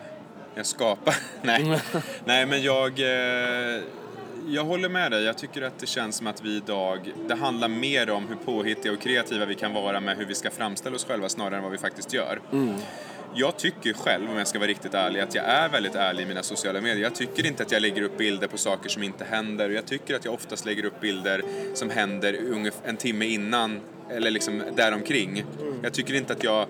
Jag 0.55 0.65
skapar. 0.65 1.15
Nej, 1.41 1.79
Nej 2.25 2.45
men 2.45 2.61
jag... 2.61 2.99
Eh, 2.99 3.81
jag 4.47 4.63
håller 4.63 4.89
med 4.89 5.11
dig. 5.11 5.23
Jag 5.23 5.37
tycker 5.37 5.61
att 5.61 5.79
det 5.79 5.85
känns 5.85 6.15
som 6.15 6.27
att 6.27 6.41
vi 6.43 6.55
idag... 6.55 7.13
Det 7.27 7.35
handlar 7.35 7.67
mer 7.67 8.09
om 8.09 8.27
hur 8.27 8.35
påhittiga 8.35 8.91
och 8.91 9.01
kreativa 9.01 9.45
vi 9.45 9.55
kan 9.55 9.73
vara 9.73 9.99
med 9.99 10.17
hur 10.17 10.25
vi 10.25 10.35
ska 10.35 10.49
framställa 10.49 10.95
oss 10.95 11.05
själva 11.05 11.29
snarare 11.29 11.57
än 11.57 11.63
vad 11.63 11.71
vi 11.71 11.77
faktiskt 11.77 12.13
gör. 12.13 12.39
Jag 13.35 13.57
tycker 13.57 13.93
själv, 13.93 14.29
om 14.31 14.37
jag 14.37 14.47
ska 14.47 14.59
vara 14.59 14.69
riktigt 14.69 14.93
ärlig, 14.93 15.19
att 15.19 15.35
jag 15.35 15.45
är 15.45 15.69
väldigt 15.69 15.95
ärlig 15.95 16.23
i 16.23 16.25
mina 16.25 16.43
sociala 16.43 16.81
medier. 16.81 17.03
Jag 17.03 17.15
tycker 17.15 17.45
inte 17.45 17.63
att 17.63 17.71
jag 17.71 17.81
lägger 17.81 18.01
upp 18.01 18.17
bilder 18.17 18.47
på 18.47 18.57
saker 18.57 18.89
som 18.89 19.03
inte 19.03 19.25
händer. 19.25 19.69
Jag 19.69 19.85
tycker 19.85 20.15
att 20.15 20.25
jag 20.25 20.33
oftast 20.33 20.65
lägger 20.65 20.85
upp 20.85 21.01
bilder 21.01 21.41
som 21.73 21.89
händer 21.89 22.39
en 22.85 22.97
timme 22.97 23.25
innan 23.25 23.81
eller 24.09 24.31
liksom 24.31 24.63
däromkring. 24.75 25.45
Jag 25.81 25.93
tycker 25.93 26.13
inte 26.13 26.33
att 26.33 26.43
jag 26.43 26.67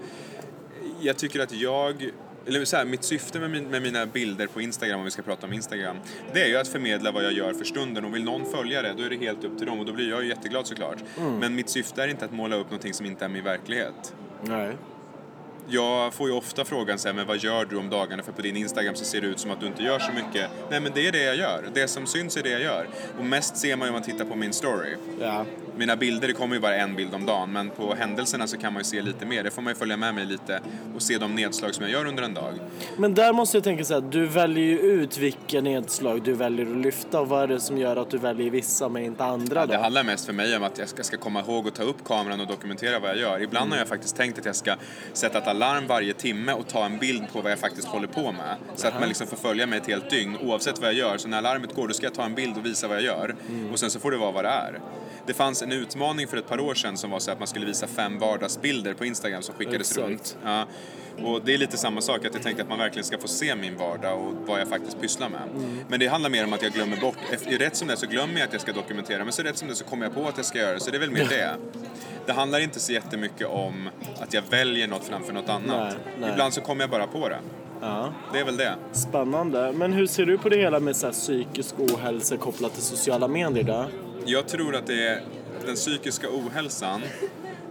jag 1.03 1.17
tycker 1.17 1.39
att 1.39 1.51
jag, 1.51 2.09
eller 2.45 2.65
så 2.65 2.77
här, 2.77 2.85
mitt 2.85 3.03
syfte 3.03 3.39
med, 3.39 3.51
min, 3.51 3.67
med 3.67 3.81
mina 3.81 4.05
bilder 4.05 4.47
på 4.47 4.61
Instagram, 4.61 4.99
om 4.99 5.05
vi 5.05 5.11
ska 5.11 5.21
prata 5.21 5.47
om 5.47 5.53
Instagram, 5.53 5.97
det 6.33 6.41
är 6.41 6.47
ju 6.47 6.57
att 6.57 6.67
förmedla 6.67 7.11
vad 7.11 7.23
jag 7.23 7.33
gör 7.33 7.53
för 7.53 7.65
stunden 7.65 8.05
och 8.05 8.15
vill 8.15 8.23
någon 8.23 8.45
följa 8.45 8.81
det, 8.81 8.93
då 8.97 9.03
är 9.03 9.09
det 9.09 9.17
helt 9.17 9.43
upp 9.43 9.57
till 9.57 9.67
dem 9.67 9.79
och 9.79 9.85
då 9.85 9.93
blir 9.93 10.09
jag 10.09 10.23
ju 10.23 10.29
jätteglad 10.29 10.67
såklart. 10.67 10.97
Men 11.39 11.55
mitt 11.55 11.69
syfte 11.69 12.03
är 12.03 12.07
inte 12.07 12.25
att 12.25 12.33
måla 12.33 12.55
upp 12.55 12.65
någonting 12.65 12.93
som 12.93 13.05
inte 13.05 13.25
är 13.25 13.29
min 13.29 13.43
verklighet. 13.43 14.15
Nej. 14.41 14.77
Jag 15.67 16.13
får 16.13 16.29
ju 16.29 16.35
ofta 16.35 16.65
frågan 16.65 16.99
så 16.99 17.07
här, 17.07 17.15
men 17.15 17.27
vad 17.27 17.37
gör 17.37 17.65
du 17.65 17.77
om 17.77 17.89
dagarna? 17.89 18.23
För 18.23 18.31
på 18.31 18.41
din 18.41 18.57
Instagram 18.57 18.95
så 18.95 19.05
ser 19.05 19.21
det 19.21 19.27
ut 19.27 19.39
som 19.39 19.51
att 19.51 19.59
du 19.59 19.67
inte 19.67 19.83
gör 19.83 19.99
så 19.99 20.11
mycket. 20.11 20.49
Nej 20.69 20.79
men 20.79 20.91
det 20.95 21.07
är 21.07 21.11
det 21.11 21.23
jag 21.23 21.35
gör. 21.35 21.63
Det 21.73 21.87
som 21.87 22.07
syns 22.07 22.37
är 22.37 22.43
det 22.43 22.49
jag 22.49 22.61
gör. 22.61 22.87
Och 23.19 23.25
mest 23.25 23.57
ser 23.57 23.75
man 23.75 23.87
ju 23.87 23.89
om 23.89 23.93
man 23.93 24.03
tittar 24.03 24.25
på 24.25 24.35
min 24.35 24.53
story. 24.53 24.95
Ja. 25.19 25.45
Mina 25.77 25.95
bilder, 25.95 26.27
det 26.27 26.33
kommer 26.33 26.55
ju 26.55 26.61
bara 26.61 26.75
en 26.75 26.95
bild 26.95 27.13
om 27.13 27.25
dagen, 27.25 27.51
men 27.51 27.69
på 27.69 27.95
händelserna 27.95 28.47
så 28.47 28.57
kan 28.57 28.73
man 28.73 28.79
ju 28.79 28.83
se 28.83 29.01
lite 29.01 29.25
mer. 29.25 29.43
Det 29.43 29.51
får 29.51 29.61
man 29.61 29.71
ju 29.73 29.79
följa 29.79 29.97
med 29.97 30.15
mig 30.15 30.25
lite 30.25 30.59
och 30.95 31.01
se 31.01 31.17
de 31.17 31.35
nedslag 31.35 31.75
som 31.75 31.83
jag 31.83 31.91
gör 31.91 32.05
under 32.05 32.23
en 32.23 32.33
dag. 32.33 32.53
Men 32.97 33.13
där 33.13 33.33
måste 33.33 33.57
jag 33.57 33.63
tänka 33.63 33.83
så 33.85 33.93
här, 33.93 34.01
du 34.01 34.25
väljer 34.25 34.63
ju 34.65 34.79
ut 34.79 35.17
vilka 35.17 35.61
nedslag 35.61 36.21
du 36.23 36.33
väljer 36.33 36.65
att 36.65 36.77
lyfta 36.77 37.21
och 37.21 37.29
vad 37.29 37.43
är 37.43 37.47
det 37.47 37.59
som 37.59 37.77
gör 37.77 37.95
att 37.95 38.09
du 38.09 38.17
väljer 38.17 38.49
vissa 38.49 38.89
men 38.89 39.03
inte 39.03 39.23
andra 39.23 39.65
då? 39.65 39.71
Det 39.71 39.77
handlar 39.77 40.03
mest 40.03 40.25
för 40.25 40.33
mig 40.33 40.57
om 40.57 40.63
att 40.63 40.77
jag 40.77 40.89
ska, 40.89 41.03
ska 41.03 41.17
komma 41.17 41.39
ihåg 41.39 41.67
att 41.67 41.75
ta 41.75 41.83
upp 41.83 42.05
kameran 42.05 42.39
och 42.39 42.47
dokumentera 42.47 42.99
vad 42.99 43.09
jag 43.09 43.17
gör. 43.17 43.41
Ibland 43.41 43.71
har 43.71 43.77
jag 43.79 43.87
faktiskt 43.87 44.15
tänkt 44.15 44.39
att 44.39 44.45
jag 44.45 44.55
ska 44.55 44.75
sätta 45.13 45.37
ett 45.37 45.47
alarm 45.47 45.87
varje 45.87 46.13
timme 46.13 46.53
och 46.53 46.67
ta 46.67 46.85
en 46.85 46.97
bild 46.97 47.23
på 47.33 47.41
vad 47.41 47.51
jag 47.51 47.59
faktiskt 47.59 47.87
håller 47.87 48.07
på 48.07 48.31
med. 48.31 48.55
Så 48.75 48.87
att 48.87 48.99
man 48.99 49.07
liksom 49.07 49.27
får 49.27 49.37
följa 49.37 49.65
mig 49.67 49.79
ett 49.79 49.87
helt 49.87 50.09
dygn 50.09 50.37
oavsett 50.41 50.79
vad 50.79 50.87
jag 50.89 50.95
gör. 50.95 51.17
Så 51.17 51.27
när 51.27 51.37
alarmet 51.37 51.73
går 51.75 51.87
då 51.87 51.93
ska 51.93 52.05
jag 52.05 52.13
ta 52.13 52.23
en 52.23 52.35
bild 52.35 52.57
och 52.57 52.65
visa 52.65 52.87
vad 52.87 52.97
jag 52.97 53.03
gör. 53.03 53.35
Och 53.71 53.79
sen 53.79 53.89
så 53.89 53.99
får 53.99 54.11
det 54.11 54.17
vara 54.17 54.31
vad 54.31 54.43
det 54.43 54.49
är. 54.49 54.79
Det 55.25 55.33
fanns 55.33 55.62
en 55.63 55.71
utmaning 55.71 56.27
för 56.27 56.37
ett 56.37 56.47
par 56.47 56.59
år 56.59 56.73
sedan 56.73 56.97
som 56.97 57.11
var 57.11 57.19
så 57.19 57.31
att 57.31 57.39
man 57.39 57.47
skulle 57.47 57.65
visa 57.65 57.87
fem 57.87 58.19
vardagsbilder 58.19 58.93
på 58.93 59.05
Instagram 59.05 59.41
som 59.41 59.55
skickades 59.55 59.91
Exakt. 59.91 60.07
runt. 60.07 60.37
Ja. 60.43 60.65
Och 61.23 61.41
det 61.45 61.53
är 61.53 61.57
lite 61.57 61.77
samma 61.77 62.01
sak, 62.01 62.25
att 62.25 62.33
jag 62.33 62.43
tänkte 62.43 62.63
att 62.63 62.69
man 62.69 62.79
verkligen 62.79 63.03
ska 63.03 63.17
få 63.17 63.27
se 63.27 63.55
min 63.55 63.77
vardag 63.77 64.19
och 64.19 64.33
vad 64.47 64.59
jag 64.59 64.67
faktiskt 64.67 65.01
pysslar 65.01 65.29
med. 65.29 65.41
Men 65.87 65.99
det 65.99 66.07
handlar 66.07 66.29
mer 66.29 66.43
om 66.43 66.53
att 66.53 66.61
jag 66.61 66.71
glömmer 66.71 66.97
bort, 66.97 67.17
efter, 67.31 67.57
rätt 67.57 67.75
som 67.75 67.87
det 67.87 67.97
så 67.97 68.07
glömmer 68.07 68.39
jag 68.39 68.47
att 68.47 68.53
jag 68.53 68.61
ska 68.61 68.73
dokumentera, 68.73 69.23
men 69.23 69.33
så 69.33 69.43
rätt 69.43 69.57
som 69.57 69.67
det 69.67 69.75
så 69.75 69.85
kommer 69.85 70.05
jag 70.05 70.15
på 70.15 70.27
att 70.27 70.37
jag 70.37 70.45
ska 70.45 70.59
göra 70.59 70.73
det, 70.73 70.79
så 70.79 70.91
det 70.91 70.97
är 70.97 70.99
väl 70.99 71.11
mer 71.11 71.25
det. 71.29 71.55
Det 72.25 72.33
handlar 72.33 72.59
inte 72.59 72.79
så 72.79 72.93
jättemycket 72.93 73.47
om 73.47 73.89
att 74.19 74.33
jag 74.33 74.43
väljer 74.49 74.87
något 74.87 75.03
framför 75.03 75.33
något 75.33 75.49
annat. 75.49 75.65
Nej, 75.67 75.93
nej. 76.19 76.31
Ibland 76.31 76.53
så 76.53 76.61
kommer 76.61 76.83
jag 76.83 76.89
bara 76.89 77.07
på 77.07 77.29
det. 77.29 77.39
Ja. 77.81 78.13
Det 78.33 78.39
är 78.39 78.45
väl 78.45 78.57
det. 78.57 78.75
Spännande. 78.91 79.71
Men 79.71 79.93
hur 79.93 80.07
ser 80.07 80.25
du 80.25 80.37
på 80.37 80.49
det 80.49 80.57
hela 80.57 80.79
med 80.79 80.95
så 80.95 81.05
här 81.05 81.13
psykisk 81.13 81.75
ohälsa 81.79 82.37
kopplat 82.37 82.73
till 82.73 82.83
sociala 82.83 83.27
medier 83.27 83.63
då? 83.63 83.85
Jag 84.25 84.47
tror 84.47 84.75
att 84.75 84.87
det 84.87 85.07
är 85.07 85.21
den 85.65 85.75
psykiska 85.75 86.27
ohälsan 86.29 87.01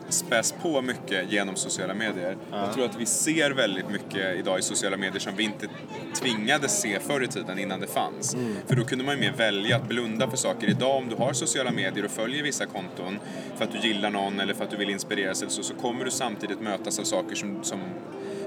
späs 0.09 0.55
på 0.63 0.83
mycket 0.83 1.33
genom 1.33 1.57
sociala 1.57 1.95
medier. 1.95 2.37
Jag 2.51 2.73
tror 2.73 2.85
att 2.85 3.01
vi 3.01 3.07
ser 3.07 3.51
väldigt 3.51 3.91
mycket 3.91 4.39
idag 4.39 4.59
i 4.59 4.63
sociala 4.63 4.97
medier 4.97 5.19
som 5.21 5.37
vi 5.37 5.45
inte 5.45 5.69
tvingades 6.15 6.81
se 6.81 7.01
förr 7.01 7.23
i 7.23 7.29
tiden 7.29 7.59
innan 7.59 7.81
det 7.81 7.87
fanns. 7.87 8.37
För 8.67 8.77
då 8.77 8.85
kunde 8.85 9.05
man 9.05 9.15
ju 9.15 9.21
mer 9.21 9.33
välja 9.33 9.77
att 9.77 9.89
blunda 9.89 10.31
för 10.31 10.37
saker. 10.37 10.71
Idag 10.71 10.97
om 10.97 11.09
du 11.09 11.17
har 11.17 11.33
sociala 11.33 11.71
medier 11.71 12.05
och 12.05 12.11
följer 12.11 12.43
vissa 12.43 12.67
konton 12.67 13.19
för 13.57 13.65
att 13.65 13.73
du 13.73 13.89
gillar 13.89 14.11
någon 14.11 14.41
eller 14.41 14.55
för 14.55 14.65
att 14.65 14.71
du 14.71 14.77
vill 14.77 14.91
inspireras 14.91 15.43
eller 15.43 15.53
så, 15.53 15.63
så 15.63 15.75
kommer 15.75 16.05
du 16.05 16.11
samtidigt 16.11 16.61
mötas 16.61 16.99
av 16.99 17.05
saker 17.05 17.35
som, 17.35 17.65
som 17.65 17.81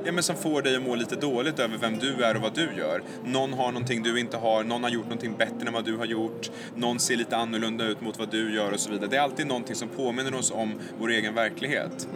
Ja, 0.05 0.11
men 0.11 0.23
som 0.23 0.35
får 0.35 0.61
dig 0.61 0.75
att 0.75 0.83
må 0.83 0.95
lite 0.95 1.15
dåligt 1.15 1.59
över 1.59 1.77
vem 1.77 1.99
du 1.99 2.23
är 2.23 2.35
och 2.35 2.41
vad 2.41 2.55
du 2.55 2.69
gör. 2.77 3.03
Någon 3.23 3.53
har 3.53 3.71
någonting 3.71 4.03
du 4.03 4.19
inte 4.19 4.37
har, 4.37 4.63
någon 4.63 4.83
har 4.83 4.89
gjort 4.89 5.05
någonting 5.05 5.37
bättre 5.37 5.67
än 5.67 5.73
vad 5.73 5.85
du 5.85 5.97
har 5.97 6.05
gjort, 6.05 6.51
någon 6.75 6.99
ser 6.99 7.15
lite 7.15 7.37
annorlunda 7.37 7.85
ut 7.85 8.01
mot 8.01 8.19
vad 8.19 8.31
du 8.31 8.55
gör 8.55 8.71
och 8.71 8.79
så 8.79 8.91
vidare. 8.91 9.09
Det 9.09 9.17
är 9.17 9.21
alltid 9.21 9.47
någonting 9.47 9.75
som 9.75 9.87
påminner 9.87 10.35
oss 10.35 10.51
om 10.51 10.73
vår 10.99 11.09
egen 11.09 11.33
verklighet. 11.33 12.07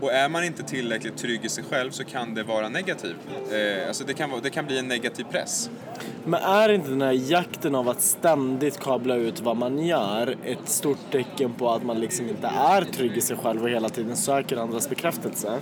Och 0.00 0.12
är 0.12 0.28
man 0.28 0.44
inte 0.44 0.62
tillräckligt 0.62 1.16
trygg 1.16 1.44
i 1.44 1.48
sig 1.48 1.64
själv 1.70 1.90
så 1.90 2.04
kan 2.04 2.34
det 2.34 2.42
vara 2.42 2.68
negativt. 2.68 3.16
Eh, 3.52 3.88
alltså 3.88 4.04
det, 4.04 4.14
kan 4.14 4.30
vara, 4.30 4.40
det 4.40 4.50
kan 4.50 4.66
bli 4.66 4.78
en 4.78 4.88
negativ 4.88 5.24
press. 5.24 5.70
Men 6.24 6.42
är 6.42 6.68
inte 6.68 6.90
den 6.90 7.02
här 7.02 7.30
jakten 7.30 7.74
av 7.74 7.88
att 7.88 8.02
ständigt 8.02 8.80
kabla 8.80 9.14
ut 9.14 9.40
vad 9.40 9.56
man 9.56 9.86
gör 9.86 10.36
ett 10.44 10.68
stort 10.68 10.98
tecken 11.12 11.52
på 11.52 11.70
att 11.70 11.82
man 11.82 12.00
liksom 12.00 12.28
inte 12.28 12.46
är 12.46 12.82
trygg 12.82 13.16
i 13.16 13.20
sig 13.20 13.36
själv 13.36 13.62
och 13.62 13.70
hela 13.70 13.88
tiden 13.88 14.16
söker 14.16 14.56
andras 14.56 14.88
bekräftelse? 14.88 15.60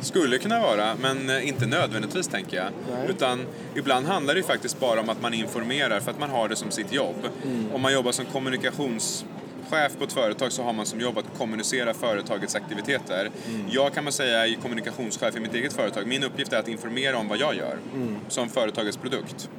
Skulle 0.00 0.38
kunna 0.38 0.60
vara, 0.60 0.94
men 1.00 1.30
eh, 1.30 1.48
inte 1.48 1.66
nödvändigtvis 1.66 2.28
tänker 2.28 2.56
jag. 2.56 2.66
Nej. 2.90 3.06
Utan 3.10 3.46
ibland 3.74 4.06
handlar 4.06 4.34
det 4.34 4.42
faktiskt 4.42 4.80
bara 4.80 5.00
om 5.00 5.08
att 5.08 5.22
man 5.22 5.34
informerar 5.34 6.00
för 6.00 6.10
att 6.10 6.20
man 6.20 6.30
har 6.30 6.48
det 6.48 6.56
som 6.56 6.70
sitt 6.70 6.92
jobb. 6.92 7.16
Mm. 7.44 7.72
Om 7.72 7.80
man 7.82 7.92
jobbar 7.92 8.12
som 8.12 8.24
kommunikationschef 8.24 9.96
på 9.98 10.04
ett 10.04 10.12
företag 10.12 10.52
så 10.52 10.62
har 10.62 10.72
man 10.72 10.86
som 10.86 11.00
jobb 11.00 11.18
att 11.18 11.38
kommunicera 11.38 11.94
företagets 11.94 12.54
aktiviteter. 12.54 13.30
Mm. 13.48 13.66
Jag 13.70 13.94
kan 13.94 14.04
man 14.04 14.12
säga 14.12 14.46
är 14.46 14.54
kommunikationschef 14.54 15.36
i 15.36 15.40
mitt 15.40 15.54
eget 15.54 15.72
företag. 15.72 16.06
Min 16.06 16.24
uppgift 16.24 16.52
är 16.52 16.58
att 16.58 16.68
informera 16.68 17.18
om 17.18 17.28
vad 17.28 17.38
jag 17.38 17.54
gör 17.56 17.76
Mm. 17.94 18.16
som 18.28 18.48
företagets 18.48 18.96
produkt. 18.96 19.50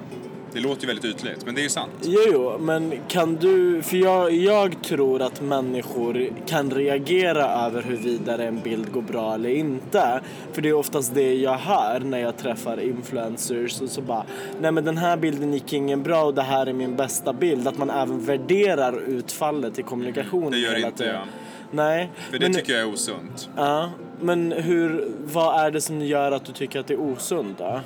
Det 0.54 0.60
låter 0.60 0.82
ju 0.82 0.88
väldigt 0.88 1.06
ytligt, 1.06 1.46
men 1.46 1.56
det 1.56 1.62
är 1.62 1.64
ju 1.64 1.70
sant. 1.70 1.92
Jo, 2.02 2.22
jo, 2.32 2.58
men 2.60 2.94
kan 3.08 3.36
du... 3.36 3.82
För 3.82 3.98
jag, 3.98 4.32
jag 4.32 4.84
tror 4.84 5.22
att 5.22 5.42
människor 5.42 6.30
kan 6.48 6.72
reagera 6.72 7.46
över 7.46 7.82
huruvida 7.82 8.44
en 8.44 8.60
bild 8.60 8.92
går 8.92 9.02
bra 9.02 9.34
eller 9.34 9.50
inte. 9.50 10.22
För 10.54 10.62
det 10.62 10.70
är 10.70 10.74
oftast 10.74 11.16
det 11.16 11.34
jag 11.34 11.58
hör 11.58 12.00
när 12.00 12.20
jag 12.20 12.38
träffar 12.38 12.80
influencers 12.80 13.82
och 13.82 13.90
så 13.90 14.02
bara 14.02 14.26
Nej 14.62 14.72
men 14.72 14.86
den 14.86 14.98
här 14.98 15.18
bilden 15.18 15.54
gick 15.54 15.74
ingen 15.74 16.04
bra 16.04 16.24
och 16.24 16.34
det 16.34 16.42
här 16.42 16.66
är 16.66 16.74
min 16.74 16.96
bästa 16.96 17.34
bild. 17.34 17.68
Att 17.68 17.78
man 17.78 17.90
även 17.90 18.26
värderar 18.26 19.02
utfallet 19.02 19.80
i 19.80 19.84
kommunikationen 19.84 20.52
Det 20.52 20.58
gör 20.58 20.88
inte 20.88 21.04
jag. 21.06 21.22
Nej. 21.72 22.12
För 22.32 22.40
det 22.40 22.46
men, 22.46 22.54
tycker 22.54 22.74
jag 22.74 22.82
är 22.82 22.94
osunt. 22.94 23.50
Ja, 23.56 23.92
men 24.22 24.52
hur, 24.52 25.12
vad 25.26 25.66
är 25.66 25.72
det 25.72 25.82
som 25.82 26.02
gör 26.02 26.32
att 26.32 26.46
du 26.46 26.52
tycker 26.52 26.80
att 26.80 26.88
det 26.88 26.94
är 26.94 27.02
osunt 27.02 27.58
då? 27.58 27.82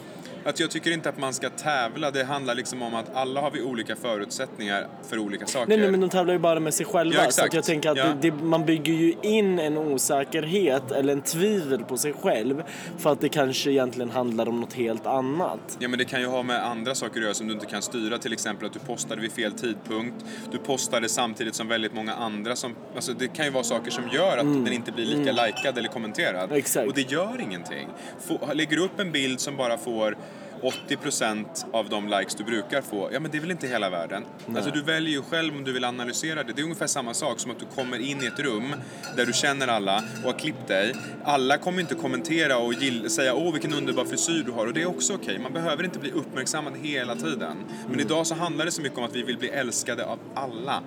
Att 0.45 0.59
jag 0.59 0.71
tycker 0.71 0.91
inte 0.91 1.09
att 1.09 1.17
man 1.17 1.33
ska 1.33 1.49
tävla. 1.49 2.11
Det 2.11 2.23
handlar 2.23 2.55
liksom 2.55 2.81
om 2.81 2.95
att 2.95 3.15
alla 3.15 3.41
har 3.41 3.51
vi 3.51 3.61
olika 3.61 3.95
förutsättningar 3.95 4.87
för 5.09 5.19
olika 5.19 5.45
saker. 5.45 5.67
Nej, 5.67 5.77
nej, 5.77 5.91
men 5.91 5.99
de 5.99 6.09
tävlar 6.09 6.33
ju 6.33 6.39
bara 6.39 6.59
med 6.59 6.73
sig 6.73 6.85
själva. 6.85 7.23
Ja, 7.23 7.31
så 7.31 7.47
jag 7.51 7.63
tänker 7.63 7.89
att 7.89 7.97
Ja. 7.97 8.05
det, 8.21 8.31
det, 8.31 8.43
man 8.43 8.65
bygger 8.65 8.93
ju 8.93 9.13
in 9.21 9.59
en 9.59 9.77
osäkerhet 9.77 10.91
eller 10.91 11.13
en 11.13 11.21
tvivel 11.21 11.83
på 11.83 11.97
sig 11.97 12.13
själv 12.13 12.63
för 12.97 13.11
att 13.11 13.21
det 13.21 13.29
kanske 13.29 13.71
egentligen 13.71 14.09
handlar 14.11 14.49
om 14.49 14.61
något 14.61 14.73
helt 14.73 15.05
annat. 15.05 15.77
Ja 15.79 15.87
men 15.87 15.99
det 15.99 16.05
kan 16.05 16.21
ju 16.21 16.27
ha 16.27 16.43
med 16.43 16.65
andra 16.65 16.95
saker 16.95 17.19
att 17.19 17.23
göra 17.23 17.33
som 17.33 17.47
du 17.47 17.53
inte 17.53 17.65
kan 17.65 17.81
styra. 17.81 18.17
Till 18.17 18.33
exempel 18.33 18.65
att 18.67 18.73
du 18.73 18.79
postade 18.79 19.21
vid 19.21 19.31
fel 19.31 19.51
tidpunkt. 19.51 20.25
Du 20.51 20.57
postade 20.57 21.09
samtidigt 21.09 21.55
som 21.55 21.67
väldigt 21.67 21.93
många 21.93 22.13
andra 22.13 22.55
som... 22.55 22.75
Alltså 22.95 23.13
det 23.13 23.27
kan 23.27 23.45
ju 23.45 23.51
vara 23.51 23.63
saker 23.63 23.91
som 23.91 24.03
gör 24.13 24.37
att 24.37 24.45
den 24.65 24.73
inte 24.73 24.91
blir 24.91 25.05
lika 25.05 25.31
likad 25.31 25.77
eller 25.77 25.89
kommenterad. 25.89 26.43
Mm. 26.43 26.57
Exakt. 26.57 26.87
Och 26.87 26.93
det 26.93 27.11
gör 27.11 27.41
ingenting. 27.41 27.87
Få, 28.19 28.53
lägger 28.53 28.77
du 28.77 28.83
upp 28.83 28.99
en 28.99 29.11
bild 29.11 29.39
som 29.39 29.57
bara 29.57 29.77
får 29.77 30.17
80% 30.63 31.45
av 31.71 31.89
de 31.89 32.07
likes 32.07 32.35
du 32.35 32.43
brukar 32.43 32.81
få, 32.81 33.09
ja 33.13 33.19
men 33.19 33.31
det 33.31 33.37
är 33.37 33.39
väl 33.41 33.51
inte 33.51 33.67
hela 33.67 33.89
världen. 33.89 34.25
Alltså 34.55 34.71
du 34.71 34.81
väljer 34.81 35.11
ju 35.11 35.21
själv 35.21 35.55
om 35.55 35.63
du 35.63 35.73
vill 35.73 35.85
analysera 35.85 36.43
det. 36.43 36.53
Det 36.53 36.61
är 36.61 36.63
ungefär 36.63 36.87
samma 36.87 37.13
sak 37.13 37.39
som 37.39 37.51
att 37.51 37.59
du 37.59 37.65
kommer 37.65 37.99
in 37.99 38.23
i 38.23 38.25
ett 38.25 38.39
rum 38.39 38.75
där 39.15 39.25
du 39.25 39.33
känner 39.33 39.67
alla 39.67 40.03
och 40.23 40.31
har 40.31 40.39
klippt 40.39 40.67
dig. 40.67 40.95
Alla 41.23 41.57
kommer 41.57 41.81
inte 41.81 41.95
kommentera 41.95 42.57
och 42.57 42.73
säga 43.11 43.33
åh 43.33 43.53
vilken 43.53 43.73
underbar 43.73 44.05
frisyr 44.05 44.43
du 44.45 44.51
har 44.51 44.67
och 44.67 44.73
det 44.73 44.81
är 44.81 44.89
också 44.89 45.13
okej. 45.13 45.39
Man 45.39 45.53
behöver 45.53 45.83
inte 45.83 45.99
bli 45.99 46.11
uppmärksammad 46.11 46.73
hela 46.81 47.15
tiden. 47.15 47.57
Men 47.89 47.99
idag 47.99 48.27
så 48.27 48.35
handlar 48.35 48.65
det 48.65 48.71
så 48.71 48.81
mycket 48.81 48.97
om 48.97 49.03
att 49.03 49.15
vi 49.15 49.23
vill 49.23 49.37
bli 49.37 49.49
älskade 49.49 50.05
av 50.05 50.19
alla. 50.33 50.83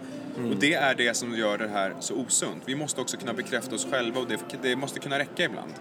Och 0.50 0.56
det 0.56 0.74
är 0.74 0.94
det 0.94 1.16
som 1.16 1.36
gör 1.38 1.58
det 1.58 1.68
här 1.68 1.94
så 2.00 2.14
osunt. 2.14 2.62
Vi 2.66 2.74
måste 2.74 3.00
också 3.00 3.16
kunna 3.16 3.32
bekräfta 3.32 3.74
oss 3.74 3.86
själva 3.90 4.20
och 4.20 4.26
det, 4.28 4.38
det 4.62 4.76
måste 4.76 5.00
kunna 5.00 5.18
räcka 5.18 5.44
ibland. 5.44 5.72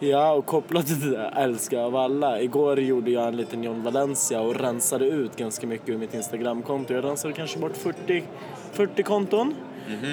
Ja, 0.00 0.32
och 0.32 0.46
kopplat 0.46 0.86
till 0.86 1.00
det 1.00 1.16
där, 1.16 1.32
älskar 1.36 1.78
av 1.78 1.96
alla. 1.96 2.40
Igår 2.40 2.80
gjorde 2.80 3.10
jag 3.10 3.28
en 3.28 3.36
liten 3.36 3.62
John 3.64 3.82
Valencia 3.82 4.40
och 4.40 4.60
rensade 4.60 5.06
ut 5.06 5.36
ganska 5.36 5.66
mycket 5.66 5.88
ur 5.88 5.98
mitt 5.98 6.14
Instagramkonto. 6.14 6.94
Jag 6.94 7.04
rensade 7.04 7.34
kanske 7.34 7.58
bort 7.58 7.76
40, 7.76 8.24
40 8.72 9.02
konton. 9.02 9.54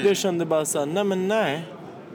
Jag 0.05 0.17
kände 0.17 0.45
bara 0.45 0.65
så 0.65 0.79
här, 0.79 0.85
nej 0.85 1.03
men 1.03 1.27
nej. 1.27 1.61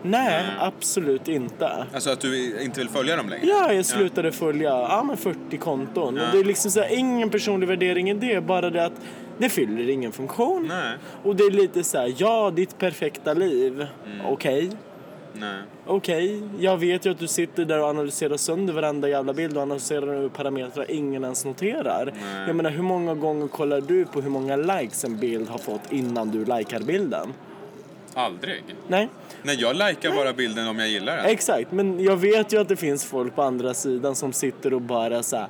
Nej, 0.02 0.44
absolut 0.58 1.28
inte. 1.28 1.86
Alltså 1.94 2.10
att 2.10 2.20
du 2.20 2.62
inte 2.62 2.80
vill 2.80 2.88
följa 2.88 3.16
dem 3.16 3.28
längre? 3.28 3.46
Ja, 3.46 3.72
jag 3.72 3.86
slutade 3.86 4.32
följa 4.32 4.70
ja, 4.70 5.04
men 5.06 5.16
40 5.16 5.56
konton. 5.56 6.18
Och 6.18 6.26
det 6.32 6.38
är 6.38 6.44
liksom 6.44 6.70
så 6.70 6.80
här, 6.80 6.98
ingen 6.98 7.30
personlig 7.30 7.68
värdering 7.68 8.10
i 8.10 8.14
det, 8.14 8.40
bara 8.40 8.70
det 8.70 8.84
att 8.84 9.00
det 9.38 9.48
fyller 9.48 9.90
ingen 9.90 10.12
funktion. 10.12 10.66
Nej. 10.68 10.94
Och 11.22 11.36
det 11.36 11.44
är 11.44 11.50
lite 11.50 11.84
så 11.84 11.98
här, 11.98 12.14
ja, 12.16 12.50
ditt 12.50 12.78
perfekta 12.78 13.34
liv. 13.34 13.86
Okej. 14.24 14.66
Nej. 14.66 14.76
Okej, 15.86 16.42
jag 16.58 16.76
vet 16.76 17.06
ju 17.06 17.10
att 17.10 17.18
du 17.18 17.26
sitter 17.26 17.64
där 17.64 17.80
och 17.80 17.88
analyserar 17.88 18.36
sönder 18.36 18.72
varenda 18.72 19.08
jävla 19.08 19.32
bild 19.32 19.56
och 19.56 19.62
analyserar 19.62 20.24
ur 20.24 20.28
parametrar 20.28 20.90
ingen 20.90 21.24
ens 21.24 21.44
noterar. 21.44 22.12
Jag 22.46 22.56
menar, 22.56 22.70
hur 22.70 22.82
många 22.82 23.14
gånger 23.14 23.48
kollar 23.48 23.80
du 23.80 24.04
på 24.04 24.20
hur 24.20 24.30
många 24.30 24.56
likes 24.56 25.04
en 25.04 25.18
bild 25.18 25.48
har 25.48 25.58
fått 25.58 25.92
innan 25.92 26.30
du 26.30 26.38
likar 26.44 26.80
bilden? 26.80 27.32
Aldrig. 28.14 28.62
Nej, 28.88 29.08
Nej, 29.42 29.56
jag 29.60 29.76
likar 29.76 30.16
bara 30.16 30.32
bilden 30.32 30.68
om 30.68 30.78
jag 30.78 30.88
gillar 30.88 31.16
den. 31.16 31.26
exakt. 31.26 31.72
Men 31.72 32.04
jag 32.04 32.16
vet 32.16 32.52
ju 32.52 32.60
att 32.60 32.68
det 32.68 32.76
finns 32.76 33.04
folk 33.04 33.34
på 33.34 33.42
andra 33.42 33.74
sidan 33.74 34.14
som 34.14 34.32
sitter 34.32 34.74
och 34.74 34.80
bara 34.82 35.22
så 35.22 35.36
här. 35.36 35.46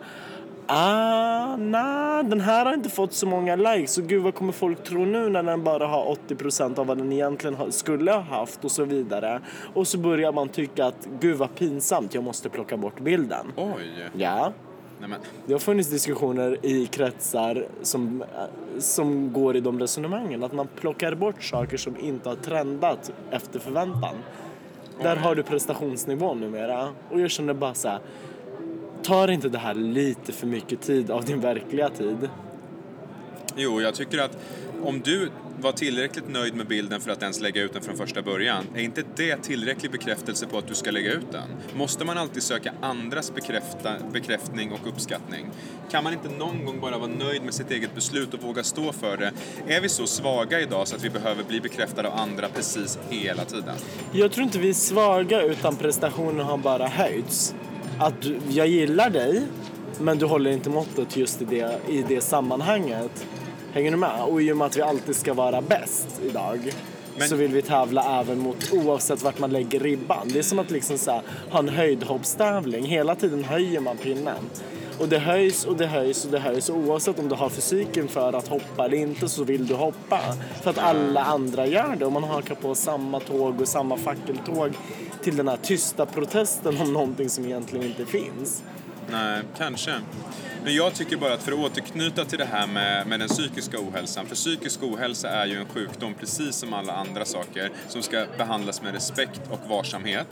Ah, 0.66 1.56
nej, 1.56 2.24
den 2.24 2.40
här 2.40 2.64
har 2.64 2.74
inte 2.74 2.88
fått 2.88 3.12
så 3.12 3.26
många 3.26 3.56
likes. 3.56 3.92
Så 3.92 4.02
gud, 4.02 4.22
vad 4.22 4.34
kommer 4.34 4.52
folk 4.52 4.84
tro 4.84 5.04
nu 5.04 5.28
när 5.28 5.42
den 5.42 5.64
bara 5.64 5.86
har 5.86 6.16
80% 6.28 6.78
av 6.78 6.86
vad 6.86 6.98
den 6.98 7.12
egentligen 7.12 7.72
skulle 7.72 8.12
ha 8.12 8.20
haft 8.20 8.64
och 8.64 8.70
så 8.70 8.84
vidare. 8.84 9.40
Och 9.74 9.86
så 9.86 9.98
börjar 9.98 10.32
man 10.32 10.48
tycka 10.48 10.86
att 10.86 11.08
gud 11.20 11.36
vad 11.36 11.54
pinsamt, 11.54 12.14
jag 12.14 12.24
måste 12.24 12.48
plocka 12.48 12.76
bort 12.76 13.00
bilden. 13.00 13.46
Oj. 13.56 14.10
Ja, 14.16 14.52
Nej, 15.00 15.08
men, 15.08 15.20
det 15.46 15.52
har 15.52 15.60
funnits 15.60 15.90
diskussioner 15.90 16.58
i 16.62 16.86
kretsar 16.86 17.66
som, 17.82 18.22
eh, 18.22 18.26
som 18.78 19.32
går 19.32 19.56
i 19.56 19.60
de 19.60 19.80
resonemangen. 19.80 20.44
Att 20.44 20.52
man 20.52 20.68
plockar 20.80 21.14
bort 21.14 21.42
saker 21.42 21.76
som 21.76 21.96
inte 22.00 22.28
har 22.28 22.36
trendat 22.36 23.12
efter 23.30 23.58
förväntan. 23.58 24.14
Där 25.02 25.16
har 25.16 25.34
du 25.34 25.42
prestationsnivån 25.42 26.40
numera. 26.40 26.88
Och 27.10 27.20
jag 27.20 27.30
känner 27.30 27.54
bara 27.54 27.74
så 27.74 27.88
här. 27.88 27.98
Tar 29.06 29.30
inte 29.30 29.48
det 29.48 29.58
här 29.58 29.74
lite 29.74 30.32
för 30.32 30.46
mycket 30.46 30.82
tid 30.82 31.10
av 31.10 31.24
din 31.24 31.40
verkliga 31.40 31.88
tid? 31.88 32.28
jo, 33.56 33.80
jag 33.80 33.94
tycker 33.94 34.18
att 34.18 34.38
om 34.82 35.00
du 35.00 35.30
var 35.60 35.72
tillräckligt 35.72 36.28
nöjd 36.28 36.54
med 36.54 36.66
bilden 36.66 37.00
för 37.00 37.10
att 37.10 37.22
ens 37.22 37.40
lägga 37.40 37.62
ut 37.62 37.72
den 37.72 37.82
från 37.82 37.96
första 37.96 38.22
början, 38.22 38.64
är 38.74 38.80
inte 38.80 39.02
det 39.16 39.36
tillräcklig 39.36 39.92
bekräftelse 39.92 40.46
på 40.46 40.58
att 40.58 40.68
du 40.68 40.74
ska 40.74 40.90
lägga 40.90 41.12
ut 41.12 41.32
den? 41.32 41.48
Måste 41.76 42.04
man 42.04 42.18
alltid 42.18 42.42
söka 42.42 42.72
andras 42.80 43.34
bekräfta, 43.34 43.92
bekräftning 44.12 44.72
och 44.72 44.88
uppskattning? 44.88 45.46
Kan 45.90 46.04
man 46.04 46.12
inte 46.12 46.28
någon 46.28 46.64
gång 46.64 46.80
bara 46.80 46.98
vara 46.98 47.10
nöjd 47.10 47.42
med 47.42 47.54
sitt 47.54 47.70
eget 47.70 47.94
beslut 47.94 48.34
och 48.34 48.42
våga 48.42 48.62
stå 48.62 48.92
för 48.92 49.16
det? 49.16 49.32
Är 49.74 49.80
vi 49.80 49.88
så 49.88 50.06
svaga 50.06 50.60
idag 50.60 50.88
så 50.88 50.96
att 50.96 51.04
vi 51.04 51.10
behöver 51.10 51.44
bli 51.44 51.60
bekräftade 51.60 52.08
av 52.08 52.18
andra 52.18 52.48
precis 52.48 52.98
hela 53.08 53.44
tiden? 53.44 53.74
Jag 54.12 54.32
tror 54.32 54.44
inte 54.44 54.58
vi 54.58 54.68
är 54.68 54.74
svaga 54.74 55.42
utan 55.42 55.76
prestationen 55.76 56.46
har 56.46 56.58
bara 56.58 56.86
höjts. 56.88 57.54
Att 57.98 58.14
jag 58.48 58.66
gillar 58.68 59.10
dig 59.10 59.42
men 60.00 60.18
du 60.18 60.26
håller 60.26 60.50
inte 60.50 60.70
måttet 60.70 61.16
just 61.16 61.42
i 61.42 61.44
det, 61.44 61.78
i 61.88 62.04
det 62.08 62.20
sammanhanget. 62.20 63.26
Hänger 63.72 63.90
du 63.90 63.96
med? 63.96 64.22
Och 64.22 64.42
i 64.42 64.52
och 64.52 64.56
med 64.56 64.66
att 64.66 64.76
vi 64.76 64.82
alltid 64.82 65.16
ska 65.16 65.34
vara 65.34 65.62
bäst 65.62 66.20
idag 66.24 66.72
Men- 67.18 67.28
så 67.28 67.36
vill 67.36 67.50
vi 67.52 67.62
tävla 67.62 68.20
även 68.20 68.38
mot 68.38 68.72
oavsett 68.72 69.22
vart 69.22 69.38
man 69.38 69.50
lägger 69.50 69.80
ribban. 69.80 70.28
Det 70.32 70.38
är 70.38 70.42
som 70.42 70.58
att 70.58 70.70
liksom 70.70 70.98
så 70.98 71.10
här, 71.10 71.22
ha 71.50 71.58
en 71.58 71.68
höjdhoppstävling. 71.68 72.84
Hela 72.84 73.14
tiden 73.14 73.44
höjer 73.44 73.80
man 73.80 73.96
pinnen. 73.96 74.36
Och 74.98 75.08
det 75.08 75.18
höjs 75.18 75.64
och 75.64 75.76
det 75.76 75.86
höjs 75.86 76.24
och 76.24 76.30
det 76.30 76.38
höjs. 76.38 76.68
Och 76.68 76.76
oavsett 76.76 77.18
om 77.18 77.28
du 77.28 77.34
har 77.34 77.48
fysiken 77.48 78.08
för 78.08 78.32
att 78.32 78.48
hoppa 78.48 78.84
eller 78.84 78.96
inte 78.96 79.28
så 79.28 79.44
vill 79.44 79.66
du 79.66 79.74
hoppa. 79.74 80.20
För 80.62 80.70
att 80.70 80.78
alla 80.78 81.24
andra 81.24 81.66
gör 81.66 81.96
det. 81.96 82.06
Och 82.06 82.12
man 82.12 82.24
hakar 82.24 82.54
på 82.54 82.74
samma 82.74 83.20
tåg 83.20 83.60
och 83.60 83.68
samma 83.68 83.96
fackeltåg 83.96 84.72
till 85.22 85.36
den 85.36 85.48
här 85.48 85.56
tysta 85.56 86.06
protesten 86.06 86.80
om 86.80 86.92
någonting 86.92 87.30
som 87.30 87.44
egentligen 87.44 87.86
inte 87.86 88.06
finns. 88.06 88.62
Nej, 89.10 89.42
kanske. 89.58 89.92
Men 90.66 90.74
jag 90.74 90.94
tycker 90.94 91.16
bara 91.16 91.34
att 91.34 91.42
för 91.42 91.52
att 91.52 91.58
återknyta 91.58 92.24
till 92.24 92.38
det 92.38 92.44
här 92.44 92.66
med, 92.66 93.06
med 93.06 93.20
den 93.20 93.28
psykiska 93.28 93.78
ohälsan. 93.80 94.26
För 94.26 94.34
psykisk 94.34 94.82
ohälsa 94.82 95.28
är 95.28 95.46
ju 95.46 95.58
en 95.60 95.66
sjukdom 95.66 96.14
precis 96.14 96.56
som 96.56 96.72
alla 96.72 96.92
andra 96.92 97.24
saker 97.24 97.70
som 97.88 98.02
ska 98.02 98.26
behandlas 98.38 98.82
med 98.82 98.94
respekt 98.94 99.40
och 99.50 99.60
varsamhet. 99.68 100.26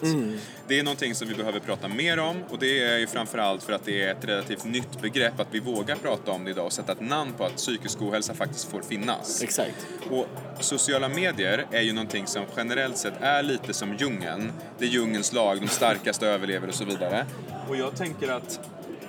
Det 0.68 0.78
är 0.78 0.82
någonting 0.82 1.14
som 1.14 1.28
vi 1.28 1.34
behöver 1.34 1.60
prata 1.60 1.88
mer 1.88 2.18
om 2.18 2.36
och 2.50 2.58
det 2.58 2.82
är 2.82 2.98
ju 2.98 3.06
framförallt 3.06 3.62
för 3.62 3.72
att 3.72 3.84
det 3.84 4.02
är 4.02 4.12
ett 4.12 4.24
relativt 4.24 4.64
nytt 4.64 5.00
begrepp 5.00 5.40
att 5.40 5.48
vi 5.50 5.60
vågar 5.60 5.96
prata 5.96 6.30
om 6.30 6.44
det 6.44 6.50
idag 6.50 6.66
och 6.66 6.72
sätta 6.72 6.92
ett 6.92 7.00
namn 7.00 7.32
på 7.32 7.44
att 7.44 7.56
psykisk 7.56 8.02
ohälsa 8.02 8.34
faktiskt 8.34 8.70
får 8.70 8.82
finnas. 8.82 9.42
Exakt. 9.42 9.86
Och 10.10 10.26
sociala 10.60 11.08
medier 11.08 11.66
är 11.70 11.82
ju 11.82 11.92
någonting 11.92 12.26
som 12.26 12.44
generellt 12.56 12.98
sett 12.98 13.14
är 13.20 13.42
lite 13.42 13.74
som 13.74 13.96
djungeln. 13.96 14.52
Det 14.78 14.84
är 14.84 14.88
djungelns 14.88 15.32
lag, 15.32 15.60
de 15.60 15.68
starkaste 15.68 16.26
överlever 16.34 16.68
och 16.68 16.74
så 16.74 16.84
vidare. 16.84 17.26
Och 17.68 17.76
jag 17.76 17.96
tänker 17.96 18.28
att 18.28 18.60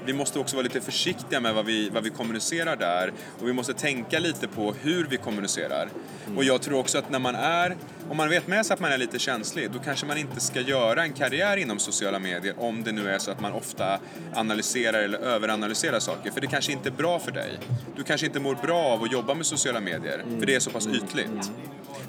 vi 0.06 0.14
måste 0.14 0.40
också 0.40 0.56
vara 0.56 0.64
lite 0.64 0.82
försiktiga 0.82 1.40
med 1.40 1.54
vad 1.54 1.66
vi, 1.66 1.90
vad 1.90 2.04
vi 2.04 2.10
kommunicerar 2.10 2.76
där 2.76 3.14
och 3.40 3.48
vi 3.48 3.54
måste 3.54 3.74
tänka 3.74 4.20
lite 4.20 4.48
på 4.48 4.74
hur 4.82 5.08
vi 5.10 5.18
kommunicerar. 5.18 5.90
Och 6.36 6.44
jag 6.44 6.62
tror 6.62 6.80
också 6.80 6.98
att 6.98 7.10
när 7.10 7.20
man 7.20 7.36
är, 7.36 7.76
om 8.10 8.18
man 8.18 8.30
vet 8.30 8.48
med 8.48 8.66
sig 8.66 8.74
att 8.74 8.80
man 8.80 8.92
är 8.92 8.98
lite 8.98 9.20
känslig, 9.20 9.72
då 9.72 9.80
kanske 9.80 10.06
man 10.06 10.18
inte 10.18 10.40
ska 10.40 10.62
göra 10.62 11.04
en 11.04 11.14
karriär 11.14 11.58
inom 11.58 11.80
sociala 11.80 12.20
medier 12.20 12.54
om 12.58 12.84
det 12.84 12.92
nu 12.92 13.10
är 13.10 13.20
så 13.20 13.32
att 13.32 13.42
man 13.42 13.54
ofta 13.54 14.00
analyserar 14.34 15.00
eller 15.00 15.20
överanalyserar 15.20 16.00
saker, 16.00 16.32
för 16.32 16.42
det 16.42 16.48
kanske 16.48 16.72
inte 16.72 16.90
är 16.90 16.94
bra 16.94 17.20
för 17.20 17.32
dig. 17.32 17.60
Du 17.96 18.04
kanske 18.04 18.28
inte 18.28 18.40
mår 18.40 18.56
bra 18.56 18.80
av 18.80 19.04
att 19.04 19.12
jobba 19.12 19.34
med 19.34 19.46
sociala 19.46 19.80
medier, 19.80 20.24
för 20.40 20.46
det 20.46 20.56
är 20.56 20.60
så 20.60 20.70
pass 20.70 20.88
ytligt. 20.88 21.52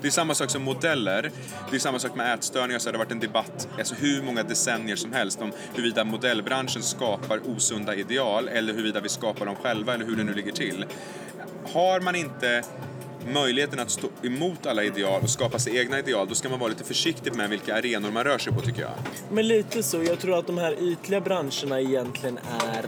Det 0.00 0.06
är 0.06 0.10
samma 0.10 0.34
sak 0.34 0.50
som 0.50 0.62
modeller. 0.62 1.30
Det 1.70 1.76
är 1.76 1.80
samma 1.80 1.98
sak 1.98 2.14
med 2.14 2.34
ätstörningar. 2.34 2.78
Så 2.78 2.90
det 2.90 2.98
har 2.98 3.04
varit 3.04 3.12
en 3.12 3.20
debatt, 3.20 3.68
alltså 3.78 3.94
hur 3.94 4.22
många 4.22 4.42
decennier 4.42 4.96
som 4.96 5.12
helst, 5.12 5.42
om 5.42 5.52
huruvida 5.74 6.04
modellbranschen 6.04 6.82
skapar 6.82 7.40
osunda 7.56 7.94
ideal 7.94 8.48
eller 8.48 8.72
huruvida 8.72 9.00
vi 9.00 9.08
skapar 9.08 9.46
dem 9.46 9.56
själva 9.56 9.94
eller 9.94 10.04
hur 10.04 10.16
det 10.16 10.24
nu 10.24 10.34
ligger 10.34 10.52
till. 10.52 10.84
Har 11.72 12.00
man 12.00 12.14
inte 12.14 12.62
möjligheten 13.32 13.80
att 13.80 13.90
stå 13.90 14.08
emot 14.22 14.66
alla 14.66 14.84
ideal 14.84 15.22
och 15.22 15.30
skapa 15.30 15.58
sig 15.58 15.76
egna 15.76 15.98
ideal, 15.98 16.28
då 16.28 16.34
ska 16.34 16.48
man 16.48 16.58
vara 16.58 16.68
lite 16.68 16.84
försiktig 16.84 17.36
med 17.36 17.50
vilka 17.50 17.74
arenor 17.74 18.10
man 18.10 18.24
rör 18.24 18.38
sig 18.38 18.52
på 18.52 18.60
tycker 18.60 18.82
jag. 18.82 18.92
Men 19.30 19.48
lite 19.48 19.82
så. 19.82 20.02
Jag 20.02 20.18
tror 20.18 20.38
att 20.38 20.46
de 20.46 20.58
här 20.58 20.82
ytliga 20.82 21.20
branscherna 21.20 21.80
egentligen 21.80 22.38
är... 22.60 22.86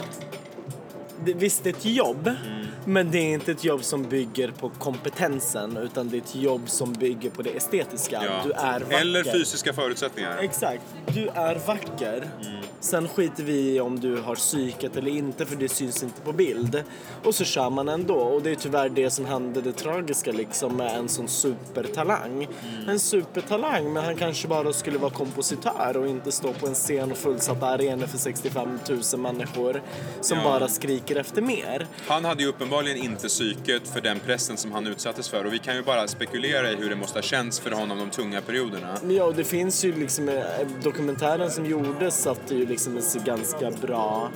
Visst, 1.24 1.64
det 1.64 1.70
är 1.70 1.74
ett 1.74 1.84
jobb, 1.84 2.26
Mm. 2.26 2.66
men 2.84 3.10
det 3.10 3.18
är 3.18 3.32
inte 3.34 3.50
ett 3.52 3.64
jobb 3.64 3.84
som 3.84 4.02
bygger 4.02 4.50
på 4.50 4.68
kompetensen 4.68 5.76
utan 5.76 6.08
det 6.08 6.16
är 6.16 6.20
ett 6.20 6.34
jobb 6.36 6.62
som 6.70 6.92
bygger 6.92 7.30
på 7.30 7.42
det 7.42 7.50
estetiska. 7.56 8.22
Ja. 8.24 8.40
Du 8.44 8.52
är 8.52 8.80
vacker. 8.80 9.00
Eller 9.00 9.24
fysiska 9.24 9.72
förutsättningar. 9.72 10.38
Exakt. 10.38 10.82
Du 11.14 11.28
är 11.28 11.58
vacker. 11.66 12.28
Mm. 12.46 12.60
Sen 12.80 13.08
skiter 13.08 13.42
vi 13.44 13.74
i 13.74 13.80
om 13.80 14.00
du 14.00 14.16
har 14.16 14.34
psyket 14.34 14.96
eller 14.96 15.10
inte 15.10 15.46
för 15.46 15.56
det 15.56 15.68
syns 15.68 16.02
inte 16.02 16.20
på 16.20 16.32
bild. 16.32 16.82
Och 17.24 17.34
så 17.34 17.44
kör 17.44 17.70
man 17.70 17.88
ändå. 17.88 18.14
Och 18.14 18.42
det 18.42 18.50
är 18.50 18.54
tyvärr 18.54 18.88
det 18.88 19.10
som 19.10 19.24
hände 19.24 19.60
det 19.60 19.72
tragiska 19.72 20.32
liksom 20.32 20.76
med 20.76 20.96
en 20.98 21.08
sån 21.08 21.28
supertalang. 21.28 22.44
Mm. 22.44 22.88
En 22.88 22.98
supertalang 22.98 23.92
men 23.92 24.04
han 24.04 24.16
kanske 24.16 24.48
bara 24.48 24.72
skulle 24.72 24.98
vara 24.98 25.10
kompositör 25.10 25.96
och 25.96 26.06
inte 26.08 26.32
stå 26.32 26.52
på 26.52 26.66
en 26.66 26.74
scen 26.74 27.10
och 27.12 27.18
fullsatta 27.18 27.66
arenor 27.66 28.06
för 28.06 28.18
65 28.18 28.78
000 29.12 29.20
människor 29.20 29.82
som 30.20 30.38
Ja. 30.38 30.44
bara 30.44 30.68
skriker 30.68 31.16
efter 31.16 31.42
mer. 31.42 31.86
Han 32.06 32.24
hade 32.24 32.42
ju 32.42 32.48
uppenbarligen 32.48 32.96
inte 32.98 33.28
psyket 33.28 33.88
för 33.88 34.00
den 34.00 34.20
pressen 34.20 34.56
som 34.56 34.72
han 34.72 34.86
utsattes 34.86 35.28
för 35.28 35.44
och 35.44 35.52
vi 35.52 35.58
kan 35.58 35.76
ju 35.76 35.82
bara 35.82 36.08
spekulera 36.08 36.72
i 36.72 36.76
hur 36.76 36.90
det 36.90 36.96
måste 36.96 37.18
ha 37.18 37.22
känts 37.22 37.60
för 37.60 37.70
honom 37.70 37.98
de 37.98 38.10
tunga 38.10 38.40
perioderna. 38.40 38.98
Ja, 39.08 39.24
och 39.24 39.34
det 39.34 39.44
finns 39.44 39.84
ju 39.84 39.94
liksom, 40.00 40.28
eh, 40.28 40.42
dokumentären 40.82 41.50
som 41.50 41.66
gjordes 41.66 42.22
satte 42.22 42.54
ju 42.54 42.67
liksom 42.68 42.96
en 42.96 43.24
ganska 43.24 43.70
bra 43.70 44.28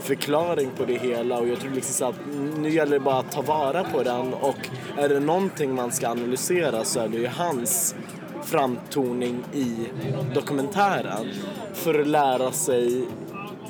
förklaring 0.00 0.70
på 0.76 0.84
det 0.84 0.98
hela 0.98 1.38
och 1.38 1.48
jag 1.48 1.60
tror 1.60 1.70
liksom 1.70 2.08
att 2.08 2.16
nu 2.58 2.70
gäller 2.70 2.92
det 2.92 3.04
bara 3.04 3.18
att 3.18 3.32
ta 3.32 3.42
vara 3.42 3.84
på 3.84 4.02
den 4.02 4.34
och 4.34 4.68
är 4.98 5.08
det 5.08 5.20
någonting 5.20 5.74
man 5.74 5.92
ska 5.92 6.08
analysera 6.08 6.84
så 6.84 7.00
är 7.00 7.08
det 7.08 7.16
ju 7.16 7.26
hans 7.26 7.94
framtoning 8.42 9.44
i 9.52 9.88
dokumentären 10.34 11.26
för 11.74 12.00
att 12.00 12.06
lära 12.06 12.52
sig 12.52 13.06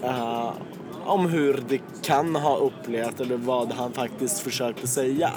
eh, 0.03 0.53
om 1.05 1.27
hur 1.27 1.65
det 1.69 1.81
kan 2.03 2.37
ha 2.37 2.57
upplevt 2.57 3.21
eller 3.21 3.37
vad 3.37 3.73
han 3.73 3.93
faktiskt 3.93 4.41
försökte 4.41 4.87
säga 4.87 5.31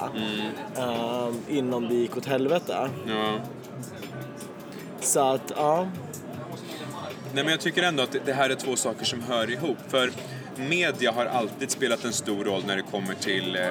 eh, 0.76 1.28
innan 1.48 1.88
det 1.88 1.94
gick 1.94 2.16
åt 2.16 2.26
helvete. 2.26 2.88
Ja. 3.06 3.38
Så 5.00 5.20
att, 5.20 5.52
ja. 5.56 5.86
Nej, 7.34 7.44
men 7.44 7.48
jag 7.50 7.60
tycker 7.60 7.82
ändå 7.82 8.02
att 8.02 8.16
det- 8.24 8.32
här 8.32 8.50
är 8.50 8.54
två 8.54 8.76
saker 8.76 9.04
som 9.04 9.22
hör 9.22 9.50
ihop. 9.50 9.76
För 9.88 10.10
media 10.56 11.12
har 11.12 11.26
alltid 11.26 11.70
spelat 11.70 12.04
en 12.04 12.12
stor 12.12 12.44
roll 12.44 12.62
när 12.66 12.76
det 12.76 12.82
kommer 12.82 13.14
till 13.14 13.56
eh, 13.56 13.62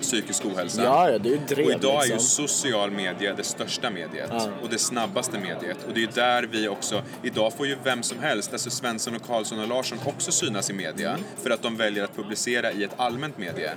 psykisk 0.00 0.44
ohälsa. 0.44 0.82
Ja, 0.84 1.18
det 1.18 1.28
är 1.28 1.32
ju 1.32 1.38
drev 1.48 1.66
Och 1.66 1.72
idag 1.72 2.02
är 2.02 2.06
ju 2.06 2.12
liksom. 2.12 2.46
social 2.48 2.90
media 2.90 3.34
det 3.34 3.44
största 3.44 3.90
mediet 3.90 4.28
Ja. 4.30 4.48
och 4.62 4.68
det 4.70 4.78
snabbaste 4.78 5.38
mediet. 5.38 5.76
Och 5.88 5.92
det 5.94 5.98
är 5.98 6.00
ju 6.00 6.06
där 6.14 6.42
vi 6.42 6.68
också, 6.68 7.02
idag 7.22 7.52
får 7.52 7.66
ju 7.66 7.76
vem 7.84 8.02
som 8.02 8.18
helst, 8.18 8.52
alltså 8.52 8.70
Svensson 8.70 9.16
och 9.16 9.22
Karlsson 9.26 9.58
och 9.60 9.68
Larsson 9.68 9.98
också 10.04 10.32
synas 10.32 10.70
i 10.70 10.72
media 10.72 11.16
för 11.42 11.50
att 11.50 11.62
de 11.62 11.76
väljer 11.76 12.04
att 12.04 12.16
publicera 12.16 12.72
i 12.72 12.84
ett 12.84 12.94
allmänt 12.96 13.38
medie. 13.38 13.70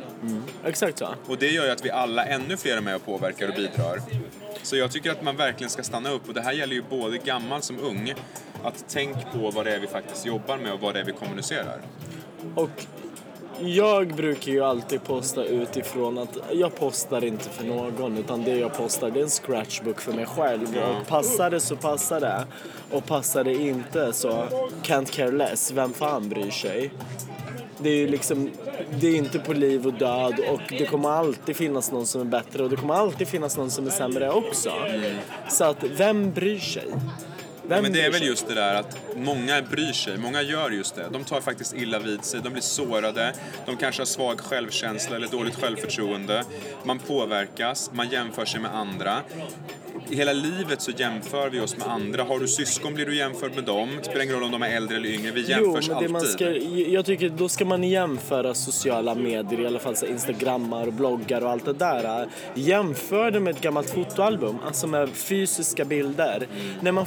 Exakt 0.65 0.98
så. 0.98 1.10
Och 1.28 1.38
det 1.38 1.48
gör 1.48 1.65
ju 1.65 1.72
att 1.72 1.86
vi 1.86 1.91
alla 1.91 2.26
ännu 2.26 2.58
fler 2.58 2.78
är 2.78 2.82
med 2.82 2.96
och 2.96 3.06
påverkar 3.06 3.48
och 3.50 3.56
bidrar. 3.56 4.02
Så 4.63 4.76
jag 4.78 4.91
tycker 4.91 5.12
att 5.12 5.22
man 5.24 5.36
verkligen 5.38 5.70
ska 5.70 5.84
stanna 5.84 6.10
upp 6.12 6.28
och 6.28 6.34
det 6.34 6.41
här 6.41 6.52
gäller 6.54 6.74
ju 6.76 6.84
både 6.89 7.18
gammal 7.18 7.62
som 7.62 7.80
ung. 7.80 8.13
Att 8.63 8.86
tänk 8.88 9.15
på 9.34 9.52
vad 9.52 9.65
det 9.65 9.76
är 9.76 9.80
vi 9.80 9.88
faktiskt 9.88 10.26
jobbar 10.26 10.58
med 10.58 10.74
och 10.74 10.80
vad 10.80 10.93
det 10.93 11.00
är 11.00 11.04
vi 11.04 11.12
kommunicerar. 11.12 11.82
Och 12.56 12.86
jag 13.60 14.15
brukar 14.15 14.52
ju 14.52 14.63
alltid 14.63 15.04
posta 15.04 15.43
utifrån 15.43 16.17
att 16.17 16.38
jag 16.52 16.76
postar 16.76 17.24
inte 17.24 17.50
för 17.50 17.65
någon 17.65 18.17
utan 18.17 18.43
det 18.43 18.58
jag 18.58 18.74
postar 18.74 19.12
det 19.12 19.20
är 19.20 19.24
en 19.24 19.30
scratchbook 19.30 20.02
för 20.02 20.13
mig 20.13 20.26
själv. 20.26 20.78
Och 20.78 21.08
passar 21.08 21.50
det 21.50 21.60
så 21.60 21.76
passar 21.76 22.20
det. 22.20 22.46
Och 22.91 23.06
passar 23.06 23.43
det 23.43 23.54
inte 23.54 24.13
så 24.13 24.30
can't 24.84 25.12
care 25.12 25.32
less. 25.32 25.72
Vem 25.72 25.93
fan 25.93 26.30
bryr 26.30 26.52
sig? 26.52 26.91
Det 27.78 27.89
är 27.89 27.96
ju 27.96 28.08
liksom, 28.08 28.50
det 29.00 29.08
är 29.08 29.15
inte 29.15 29.39
på 29.39 29.54
liv 29.54 29.88
och 29.88 29.93
död 29.93 30.39
och 30.50 30.62
det 30.70 30.86
kommer 30.86 31.10
alltid 31.10 31.56
finnas 31.56 31.91
någon 31.91 32.08
som 32.08 32.22
är 32.22 32.26
bättre 32.26 32.63
och 32.63 32.70
det 32.70 32.76
kommer 32.76 32.93
alltid 32.93 33.28
finnas 33.28 33.58
någon 33.58 33.72
som 33.72 33.88
är 33.88 33.91
sämre 33.91 34.32
också. 34.32 34.72
Så 35.50 35.63
att 35.63 35.84
vem 35.84 36.32
bryr 36.32 36.60
sig? 36.60 36.88
Vem 37.67 37.84
Men 37.84 37.93
det 37.93 38.01
är 38.01 38.12
väl 38.12 38.23
just 38.23 38.47
det 38.47 38.53
där 38.53 38.75
att 38.75 38.97
många 39.15 39.62
bryr 39.62 39.93
sig, 39.93 40.17
många 40.17 40.41
gör 40.41 40.71
just 40.71 40.95
det. 40.95 41.06
De 41.12 41.23
tar 41.23 41.41
faktiskt 41.41 41.75
illa 41.75 41.99
vid 41.99 42.23
sig, 42.23 42.39
de 42.43 42.49
blir 42.49 42.62
sårade, 42.62 43.34
de 43.65 43.77
kanske 43.77 44.01
har 44.01 44.06
svag 44.06 44.39
självkänsla 44.39 45.15
eller 45.15 45.27
dåligt 45.27 45.56
självförtroende. 45.56 46.43
Man 46.84 46.99
påverkas, 46.99 47.91
man 47.93 48.10
jämför 48.10 48.45
sig 48.45 48.62
med 48.62 48.75
andra. 48.75 49.21
I 50.10 50.15
hela 50.15 50.34
livet 50.34 50.82
så 50.82 50.91
jämför 50.91 51.49
vi 51.49 51.60
oss 51.60 51.77
med 51.77 51.88
andra. 51.88 52.23
Har 52.23 52.39
du 52.39 52.47
syskon 52.47 52.93
blir 52.93 53.06
du 53.06 53.17
jämförd 53.17 53.56
med 53.56 53.63
dem. 53.63 53.89
Det 53.97 54.03
spelar 54.03 54.23
ingen 54.23 54.36
roll 54.36 54.43
om 54.43 54.51
de 54.51 54.63
är 54.63 54.75
äldre 54.75 54.97
eller 54.97 55.10
yngre, 55.10 55.32
vi 55.32 55.41
Jo, 55.41 55.47
jämförs 55.47 55.88
men 55.88 55.89
det 55.89 55.95
alltid. 55.95 56.12
man 56.12 56.21
ska, 56.21 56.49
jag 56.91 57.06
tycker 57.06 57.30
då 57.30 57.49
ska 57.49 57.65
man 57.65 57.84
jämföra 57.84 58.53
sociala 58.53 59.15
medier, 59.15 59.62
i 59.62 59.67
alla 59.67 59.80
fall 59.80 59.95
så 59.95 60.06
instagrammar 60.06 60.88
och 60.88 60.93
bloggar 60.93 61.41
och 61.41 61.49
allt 61.51 61.65
det 61.65 61.73
där. 61.73 62.27
Jämför 62.53 63.32
det 63.32 63.39
med 63.39 63.56
ett 63.56 63.62
gammalt 63.62 63.89
fotoalbum, 63.89 64.56
alltså 64.65 64.88
med 64.88 65.10
fysiska 65.10 65.86
bilder. 65.86 66.47
När 66.82 66.91
man 66.91 67.06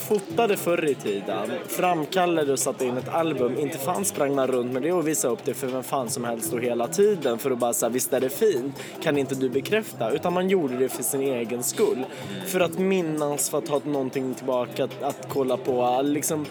fotade 0.57 0.83
förr 0.83 0.89
i 0.89 0.95
tiden, 0.95 1.51
framkallade 1.67 2.53
och 2.53 2.59
satte 2.59 2.85
in 2.85 2.97
ett 2.97 3.09
album, 3.09 3.59
inte 3.59 3.79
fan 3.79 4.05
sprang 4.05 4.35
man 4.35 4.47
runt 4.47 4.73
med 4.73 4.83
det 4.83 4.93
och 4.93 5.09
visade 5.09 5.33
upp 5.35 5.45
det 5.45 5.55
för 5.55 5.67
vem 5.67 5.83
fan 5.83 6.11
som 6.11 6.25
helst 6.25 6.53
och 6.53 6.61
hela 6.61 6.87
tiden 6.87 7.39
för 7.39 7.51
att 7.51 7.59
bara 7.59 7.73
säga 7.73 7.91
visst 7.91 8.13
är 8.13 8.21
det 8.21 8.31
fint, 8.31 8.75
kan 9.03 9.19
inte 9.19 9.35
du 9.35 9.49
bekräfta? 9.49 10.11
Utan 10.11 10.33
man 10.33 10.49
gjorde 10.49 10.77
det 10.77 10.89
för 10.89 11.03
sin 11.03 11.21
egen 11.21 11.63
skull. 11.63 12.05
För 12.47 12.61
att 12.61 12.79
minnas, 12.79 13.51
för 13.51 13.59
att 13.59 13.69
ha 13.69 13.81
någonting 13.85 14.35
tillbaka 14.35 14.85
att, 14.85 15.03
att 15.03 15.27
kolla 15.29 15.57
på, 15.57 16.01
liksom 16.03 16.47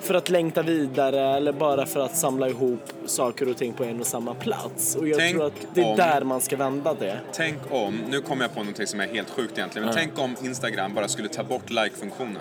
för 0.00 0.14
att 0.14 0.30
längta 0.30 0.62
vidare 0.62 1.36
eller 1.36 1.52
bara 1.52 1.86
för 1.86 2.00
att 2.00 2.16
samla 2.16 2.48
ihop 2.48 2.80
saker 3.06 3.48
och 3.50 3.56
ting 3.56 3.72
på 3.72 3.84
en 3.84 4.00
och 4.00 4.06
samma 4.06 4.34
plats. 4.34 4.96
Och 4.96 5.08
jag 5.08 5.18
Tänk 5.18 5.36
tror 5.36 5.46
att 5.46 5.66
det 5.74 5.80
är 5.80 5.90
om- 5.90 5.96
där 5.96 6.24
man 6.24 6.40
ska 6.40 6.56
vända 6.56 6.94
det. 6.94 7.20
Tänk 7.32 7.58
om, 7.70 8.00
nu 8.10 8.20
kommer 8.20 8.44
jag 8.44 8.54
på 8.54 8.60
någonting 8.60 8.86
som 8.86 9.00
är 9.00 9.06
helt 9.08 9.30
sjukt 9.30 9.58
egentligen, 9.58 9.86
men 9.86 9.94
tänk 9.94 10.18
om 10.18 10.36
Instagram 10.42 10.94
bara 10.94 11.08
skulle 11.08 11.28
ta 11.28 11.44
bort 11.44 11.70
like-funktionen. 11.70 12.40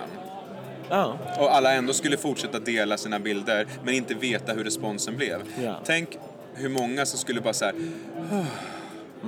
Ja, 0.89 1.17
Och 1.39 1.56
alla 1.56 1.74
ändå 1.74 1.93
skulle 1.93 2.17
fortsätta 2.17 2.60
dela 2.60 2.98
sina 2.98 3.19
bilder 3.19 3.67
men 3.84 3.93
inte 3.93 4.13
veta 4.13 4.54
hur 4.54 4.63
responsen 4.63 5.17
blev. 5.17 5.41
Ja. 5.63 5.76
Tänk 5.86 6.10
hur 6.54 6.69
många 6.69 7.06
som 7.06 7.19
skulle 7.19 7.41
bara 7.41 7.54
så 7.54 7.65
här. 7.65 7.74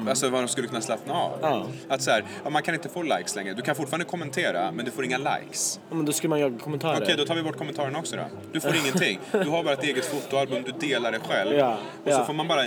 Alltså 0.10 0.30
vad 0.30 0.42
de 0.42 0.48
skulle 0.48 0.68
kunna 0.68 0.82
slappna 0.82 1.14
av. 1.14 1.32
Ja. 1.42 1.66
Att 1.90 2.02
så 2.02 2.12
här, 2.12 2.24
ja, 2.44 2.50
man 2.50 2.64
kan 2.64 2.74
inte 2.76 2.90
få 2.90 3.02
likes 3.04 3.36
längre. 3.36 3.54
Du 3.54 3.62
kan 3.62 3.76
fortfarande 3.76 4.06
kommentera 4.06 4.72
men 4.72 4.86
du 4.86 4.92
får 4.92 5.06
inga 5.06 5.18
likes. 5.18 5.80
men 5.90 6.06
då 6.06 6.14
ska 6.14 6.28
man 6.28 6.40
göra 6.40 6.54
kommentarer. 6.64 7.02
Okej, 7.04 7.16
då 7.18 7.26
tar 7.26 7.36
vi 7.36 7.44
bort 7.44 7.58
kommentarerna 7.58 8.00
också 8.00 8.16
då. 8.16 8.24
Du 8.52 8.60
får 8.60 8.76
ingenting. 8.82 9.20
Du 9.32 9.50
har 9.50 9.64
bara 9.64 9.74
ett 9.74 9.84
eget 9.84 10.06
fotoalbum, 10.06 10.64
du 10.64 10.88
delar 10.88 11.12
det 11.12 11.20
själv. 11.20 11.58
Ja, 11.58 11.78
Och 12.06 12.12
så 12.12 12.20
ja. 12.20 12.26
får 12.26 12.34
man 12.34 12.48
bara, 12.48 12.64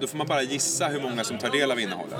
då 0.00 0.06
får 0.06 0.18
man 0.18 0.26
bara 0.26 0.42
gissa 0.42 0.86
hur 0.86 1.00
många 1.00 1.24
som 1.24 1.38
tar 1.38 1.50
del 1.50 1.70
av 1.72 1.80
innehållet. 1.80 2.18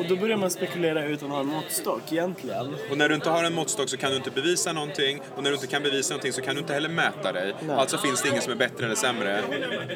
Och 0.00 0.06
då 0.08 0.16
börjar 0.16 0.36
man 0.36 0.50
spekulera 0.50 1.04
utan 1.04 1.28
att 1.28 1.34
ha 1.34 1.40
en 1.40 1.46
måttstock 1.46 2.12
egentligen. 2.12 2.76
Och 2.90 2.98
när 2.98 3.08
du 3.08 3.14
inte 3.14 3.30
har 3.30 3.44
en 3.44 3.54
måttstock 3.54 3.88
så 3.88 3.96
kan 3.96 4.10
du 4.10 4.16
inte 4.16 4.30
bevisa 4.30 4.72
någonting. 4.72 5.20
Och 5.36 5.42
när 5.42 5.50
du 5.50 5.56
inte 5.56 5.66
kan 5.66 5.82
bevisa 5.82 6.14
någonting 6.14 6.32
så 6.32 6.42
kan 6.42 6.54
du 6.54 6.60
inte 6.60 6.74
heller 6.74 6.88
mäta 6.88 7.32
dig. 7.32 7.54
Alltså 7.70 7.98
finns 7.98 8.22
det 8.22 8.28
ingen 8.28 8.42
som 8.42 8.52
är 8.52 8.56
bättre 8.56 8.84
eller 8.84 8.94
sämre. 8.94 9.42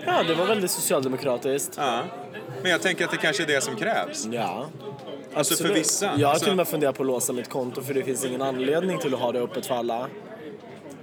Ja, 0.07 0.23
det 0.23 0.35
var 0.35 0.47
väldigt 0.47 0.71
socialdemokratiskt. 0.71 1.75
Ja. 1.77 2.03
Men 2.63 2.71
jag 2.71 2.83
tänker 2.83 3.05
att 3.05 3.11
det 3.11 3.17
kanske 3.17 3.43
är 3.43 3.47
det 3.47 3.61
som 3.61 3.77
krävs. 3.77 4.27
Ja. 4.33 4.67
Alltså 5.35 5.55
för 5.55 5.65
Absolut. 5.65 5.77
vissa. 5.77 6.07
Jag 6.17 6.27
har 6.27 6.33
alltså, 6.33 6.45
till 6.45 6.51
och 6.51 6.57
med 6.57 6.69
funderat 6.69 6.97
på 6.97 7.03
att 7.03 7.07
låsa 7.07 7.33
mitt 7.33 7.49
konto 7.49 7.83
för 7.83 7.95
det 7.95 8.03
finns 8.03 8.25
ingen 8.25 8.43
anledning 8.43 8.99
till 8.99 9.15
att 9.15 9.21
ha 9.21 9.33
det 9.33 9.41
öppet 9.41 9.67
för 9.67 9.75
alla. 9.75 10.09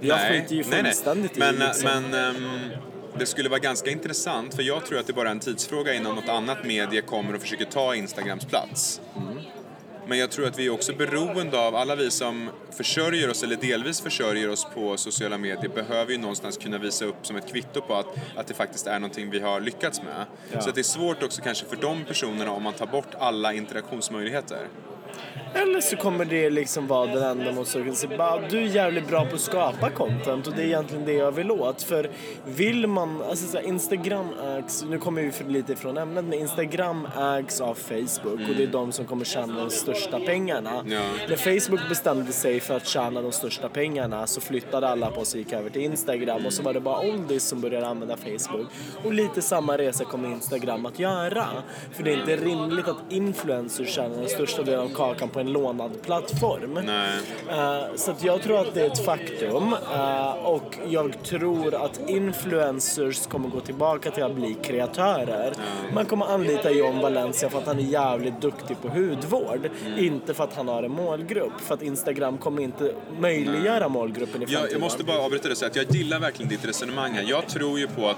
Jag 0.00 0.20
skiter 0.20 0.54
ju 0.54 0.64
fullständigt 0.64 1.36
men, 1.36 1.54
i 1.54 1.58
liksom. 1.58 1.90
Men 2.10 2.14
ehm, 2.14 2.70
det 3.18 3.26
skulle 3.26 3.48
vara 3.48 3.60
ganska 3.60 3.90
intressant 3.90 4.54
för 4.54 4.62
jag 4.62 4.86
tror 4.86 4.98
att 4.98 5.06
det 5.06 5.12
bara 5.12 5.28
är 5.28 5.32
en 5.32 5.40
tidsfråga 5.40 5.94
innan 5.94 6.14
något 6.14 6.28
annat 6.28 6.64
medie 6.64 7.02
kommer 7.02 7.34
och 7.34 7.40
försöker 7.40 7.64
ta 7.64 7.94
Instagrams 7.94 8.44
plats. 8.44 9.00
Mm. 9.16 9.38
Men 10.06 10.18
jag 10.18 10.30
tror 10.30 10.46
att 10.46 10.58
vi 10.58 10.66
är 10.66 10.70
också 10.70 10.92
beroende 10.94 11.60
av, 11.60 11.76
alla 11.76 11.96
vi 11.96 12.10
som 12.10 12.50
försörjer 12.70 13.30
oss 13.30 13.42
eller 13.42 13.56
delvis 13.56 14.00
försörjer 14.00 14.50
oss 14.50 14.66
på 14.74 14.96
sociala 14.96 15.38
medier 15.38 15.68
behöver 15.68 16.12
ju 16.12 16.18
någonstans 16.18 16.56
kunna 16.56 16.78
visa 16.78 17.04
upp 17.04 17.26
som 17.26 17.36
ett 17.36 17.52
kvitto 17.52 17.80
på 17.80 17.94
att, 17.94 18.06
att 18.36 18.46
det 18.46 18.54
faktiskt 18.54 18.86
är 18.86 18.98
någonting 18.98 19.30
vi 19.30 19.40
har 19.40 19.60
lyckats 19.60 20.02
med. 20.02 20.26
Så 20.62 20.68
att 20.68 20.74
det 20.74 20.80
är 20.80 20.82
svårt 20.82 21.22
också 21.22 21.42
kanske 21.42 21.66
för 21.66 21.76
de 21.76 22.04
personerna 22.04 22.50
om 22.50 22.62
man 22.62 22.72
tar 22.72 22.86
bort 22.86 23.14
alla 23.18 23.52
interaktionsmöjligheter. 23.52 24.68
Eller 25.54 25.80
så 25.80 25.96
kommer 25.96 26.24
det 26.24 26.50
liksom 26.50 26.86
vara 26.86 27.06
den 27.06 27.22
enda 27.22 27.64
söker 27.64 27.92
sig. 27.92 28.08
Bara, 28.18 28.48
du 28.48 28.58
är 28.58 28.62
jävligt 28.62 29.08
bra 29.08 29.26
på 29.26 29.34
att 29.34 29.40
skapa 29.40 29.90
content 29.90 30.46
och 30.46 30.54
det 30.56 30.62
är 30.62 30.66
egentligen 30.66 31.04
det 31.04 31.12
jag 31.12 31.32
vill 31.32 31.50
åt. 31.50 31.82
För 31.82 32.10
vill 32.44 32.86
man, 32.86 33.22
alltså 33.22 33.46
så 33.46 33.56
här, 33.56 33.64
Instagram 33.64 34.26
ägs, 34.58 34.84
nu 34.84 34.98
kommer 34.98 35.22
vi 35.22 35.30
för 35.30 35.44
lite 35.44 35.72
ifrån 35.72 35.98
ämnet, 35.98 36.24
men 36.24 36.38
Instagram 36.38 37.08
ägs 37.20 37.60
av 37.60 37.74
Facebook 37.74 38.48
och 38.48 38.54
det 38.56 38.62
är 38.62 38.66
de 38.66 38.92
som 38.92 39.04
kommer 39.04 39.24
tjäna 39.24 39.58
de 39.58 39.70
största 39.70 40.20
pengarna. 40.20 40.84
Ja. 40.86 41.02
När 41.28 41.36
Facebook 41.36 41.88
bestämde 41.88 42.32
sig 42.32 42.60
för 42.60 42.76
att 42.76 42.86
tjäna 42.86 43.22
de 43.22 43.32
största 43.32 43.68
pengarna 43.68 44.26
så 44.26 44.40
flyttade 44.40 44.88
alla 44.88 45.10
på 45.10 45.24
sig 45.24 45.38
och 45.38 45.44
gick 45.44 45.52
över 45.52 45.70
till 45.70 45.82
Instagram 45.82 46.46
och 46.46 46.52
så 46.52 46.62
var 46.62 46.74
det 46.74 46.80
bara 46.80 47.00
oldies 47.00 47.48
som 47.48 47.60
började 47.60 47.86
använda 47.86 48.16
Facebook. 48.16 48.66
Och 49.04 49.14
lite 49.14 49.42
samma 49.42 49.78
resa 49.78 50.04
kommer 50.04 50.28
Instagram 50.28 50.86
att 50.86 50.98
göra. 50.98 51.46
För 51.92 52.02
det 52.02 52.12
är 52.12 52.20
inte 52.20 52.36
rimligt 52.36 52.88
att 52.88 52.96
influencers 53.08 53.88
tjänar 53.88 54.16
den 54.16 54.28
största 54.28 54.62
delen 54.62 54.80
av 54.80 54.88
kakan 54.88 55.28
på 55.28 55.41
en 55.42 55.52
lånad 55.52 56.02
plattform. 56.02 56.76
Eh, 56.76 57.94
så 57.96 58.10
att 58.10 58.24
jag 58.24 58.42
tror 58.42 58.60
att 58.60 58.74
det 58.74 58.80
är 58.82 58.86
ett 58.86 59.04
faktum 59.04 59.74
eh, 59.94 60.32
och 60.32 60.78
jag 60.88 61.22
tror 61.24 61.74
att 61.74 62.00
influencers 62.10 63.26
kommer 63.26 63.48
gå 63.48 63.60
tillbaka 63.60 64.10
till 64.10 64.22
att 64.22 64.34
bli 64.34 64.56
kreatörer. 64.62 65.52
Man 65.94 66.06
kommer 66.06 66.26
anlita 66.26 66.70
John 66.70 66.98
Valencia 67.00 67.50
för 67.50 67.58
att 67.58 67.66
han 67.66 67.78
är 67.78 67.82
jävligt 67.82 68.40
duktig 68.40 68.76
på 68.82 68.88
hudvård. 68.88 69.70
Mm. 69.86 69.98
Inte 69.98 70.34
för 70.34 70.44
att 70.44 70.54
han 70.54 70.68
har 70.68 70.82
en 70.82 70.90
målgrupp. 70.90 71.60
För 71.60 71.74
att 71.74 71.82
Instagram 71.82 72.38
kommer 72.38 72.62
inte 72.62 72.94
möjliggöra 73.18 73.88
målgruppen 73.88 74.42
i 74.42 74.46
framtiden. 74.46 74.62
Jag, 74.62 74.72
jag 74.72 74.80
måste 74.80 75.04
bara 75.04 75.18
avbryta 75.18 75.48
det 75.48 75.52
och 75.52 75.58
säga 75.58 75.70
att 75.70 75.76
jag 75.76 75.90
gillar 75.90 76.20
verkligen 76.20 76.48
ditt 76.50 76.64
resonemang 76.64 77.12
här. 77.12 77.24
Jag 77.28 77.48
tror 77.48 77.78
ju 77.78 77.86
på 77.88 78.08
att 78.08 78.16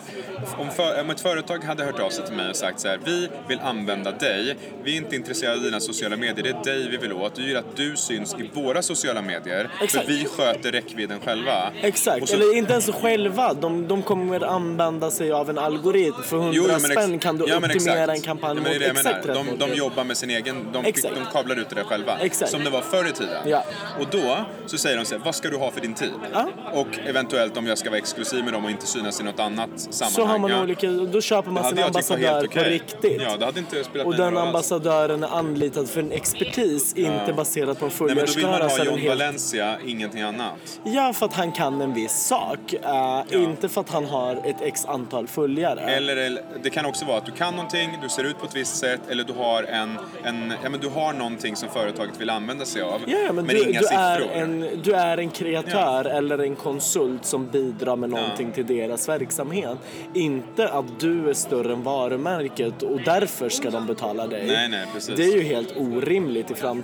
om, 0.58 0.70
för, 0.70 1.00
om 1.00 1.10
ett 1.10 1.20
företag 1.20 1.64
hade 1.64 1.84
hört 1.84 2.00
av 2.00 2.10
sig 2.10 2.26
till 2.26 2.36
mig 2.36 2.50
och 2.50 2.56
sagt 2.56 2.80
så 2.80 2.88
här, 2.88 3.00
vi 3.04 3.28
vill 3.48 3.60
använda 3.60 4.10
dig, 4.10 4.56
vi 4.82 4.92
är 4.92 4.96
inte 4.96 5.16
intresserade 5.16 5.56
av 5.56 5.62
dina 5.62 5.80
sociala 5.80 6.16
medier, 6.16 6.42
det 6.42 6.50
är 6.50 6.64
dig 6.64 6.88
vi 6.90 6.96
vill 6.96 7.12
åt. 7.14 7.34
Du 7.34 7.44
vill 7.46 7.56
att 7.56 7.76
du 7.76 7.96
syns 7.96 8.34
i 8.38 8.50
våra 8.52 8.82
sociala 8.82 9.22
medier, 9.22 9.70
Exakt. 9.82 10.06
för 10.06 10.12
vi 10.12 10.24
sköter 10.24 10.72
räckvidden 10.72 11.20
själva. 11.20 11.70
Exakt, 11.82 12.28
så- 12.28 12.34
eller 12.34 12.56
inte 12.56 12.72
ens 12.72 12.90
själva. 12.90 13.54
De, 13.54 13.88
de 13.88 14.02
kommer 14.02 14.44
använda 14.44 15.10
sig 15.10 15.32
av 15.32 15.50
en 15.50 15.58
algoritm. 15.58 16.14
För 16.22 16.36
100 16.36 16.52
Jo, 16.54 16.64
ex- 16.70 16.82
spänn 16.84 17.18
kan 17.18 17.38
du 17.38 17.44
ja, 17.48 17.56
optimera 17.58 18.12
en 18.12 18.20
kampanj 18.20 18.56
ja, 18.56 18.62
men 18.62 18.64
det 18.64 18.76
är 18.76 18.80
det 18.80 18.88
mot 18.88 18.96
exakt 19.06 19.26
rätt 19.26 19.34
De, 19.58 19.66
de 19.68 19.74
jobbar 19.74 20.04
med 20.04 20.16
sin 20.16 20.30
egen, 20.30 20.66
de, 20.72 20.84
Exakt. 20.84 21.14
de 21.14 21.24
kablar 21.32 21.56
ut 21.58 21.68
det 21.68 21.74
där 21.74 21.84
själva. 21.84 22.18
Exakt. 22.20 22.50
Som 22.50 22.64
det 22.64 22.70
var 22.70 22.80
förr 22.80 23.08
i 23.08 23.12
tiden. 23.12 23.42
Ja. 23.46 23.64
Och 24.00 24.06
då 24.10 24.44
så 24.66 24.78
säger 24.78 24.96
de 24.96 25.04
så 25.04 25.14
här, 25.16 25.22
vad 25.24 25.34
ska 25.34 25.48
du 25.50 25.56
ha 25.56 25.70
för 25.70 25.80
din 25.80 25.94
tid? 25.94 26.10
Ja. 26.32 26.48
Och 26.72 26.86
eventuellt 27.06 27.56
om 27.56 27.66
jag 27.66 27.78
ska 27.78 27.90
vara 27.90 27.98
exklusiv 27.98 28.44
med 28.44 28.52
dem 28.52 28.64
och 28.64 28.70
inte 28.70 28.86
synas 28.86 29.20
i 29.20 29.24
något 29.24 29.40
annat 29.40 29.70
sammanhang. 29.76 30.10
Så 30.14 30.24
har 30.24 30.38
man 30.38 30.52
olika, 30.62 30.90
då 30.90 31.20
köper 31.20 31.50
man 31.50 31.62
Det 31.62 31.68
sin 31.68 31.76
var 31.78 31.84
ambassadör 31.84 32.40
helt 32.40 32.52
på 32.54 32.60
riktigt. 32.60 33.22
Ja, 33.22 33.36
det 33.36 33.44
hade 33.44 33.58
inte 33.58 33.84
spelat 33.84 34.06
Och 34.06 34.14
den 34.16 34.36
ambassadören 34.36 35.22
är 35.22 35.28
anlitad 35.28 35.88
för 35.88 36.00
en 36.00 36.12
expertis, 36.12 36.92
inte 37.06 37.32
baserat 37.32 37.78
på 37.80 37.84
en 37.84 37.90
Nej, 38.00 38.14
men 38.14 38.26
då 38.26 38.32
vill 38.32 38.46
man 38.46 38.52
följarskara. 38.54 38.84
ha 38.84 38.84
John 38.90 38.98
helt- 38.98 39.08
Valencia, 39.18 39.76
ingenting 39.86 40.20
annat. 40.22 40.80
Ja, 40.84 41.12
för 41.12 41.26
att 41.26 41.32
han 41.34 41.52
kan 41.52 41.80
en 41.80 41.94
viss 41.94 42.12
sak. 42.26 42.72
eh, 42.82 43.22
Inte 43.42 43.68
för 43.68 43.80
att 43.80 43.90
han 43.90 44.04
har 44.04 44.32
ett 44.44 44.56
x 44.62 44.84
antal 44.86 45.26
följare. 45.26 45.80
Eller, 45.80 46.16
eller 46.16 46.42
det 46.62 46.70
kan 46.70 46.86
också 46.86 47.04
vara 47.04 47.18
att 47.18 47.26
du 47.26 47.32
kan 47.32 47.54
någonting, 47.54 47.90
du 48.02 48.08
ser 48.08 48.24
ut 48.24 48.38
på 48.38 48.46
ett 48.46 48.56
visst 48.56 48.76
sätt 48.76 49.00
eller 49.08 49.24
du 49.24 49.32
har 49.32 49.62
en, 49.62 49.98
en 50.24 50.52
ja, 50.62 50.68
men 50.70 50.80
du 50.80 50.88
har 50.88 51.12
någonting 51.12 51.56
som 51.56 51.68
företaget 51.68 52.20
vill 52.20 52.30
använda 52.30 52.64
sig 52.64 52.82
av. 52.82 53.00
Ja, 53.06 53.16
ja, 53.18 53.32
men 53.32 53.46
men 53.46 53.56
du, 53.56 53.62
inga 53.70 53.80
du, 53.80 53.86
siffror. 53.86 53.98
är 54.00 54.20
en, 54.42 54.68
du 54.82 54.92
är 54.94 55.18
en 55.18 55.30
kreatör 55.30 56.04
eller 56.04 56.38
en 56.38 56.56
konsult 56.56 57.24
som 57.24 57.46
bidrar 57.46 57.96
med 57.96 58.10
någonting 58.10 58.52
till 58.52 58.66
deras 58.66 59.08
verksamhet. 59.08 59.78
Inte 60.14 60.68
att 60.68 61.00
du 61.00 61.30
är 61.30 61.34
större 61.34 61.72
än 61.72 61.82
varumärket 61.82 62.82
och 62.82 63.00
därför 63.00 63.48
ska 63.48 63.70
de 63.70 63.86
betala 63.86 64.26
dig. 64.26 64.46
Nej, 64.46 64.68
nej, 64.68 64.86
precis. 64.94 65.14
Det 65.16 65.22
är 65.24 65.36
ju 65.36 65.42
helt 65.42 65.76
orimligt 65.76 66.50
i 66.50 66.54
framtiden 66.54 66.74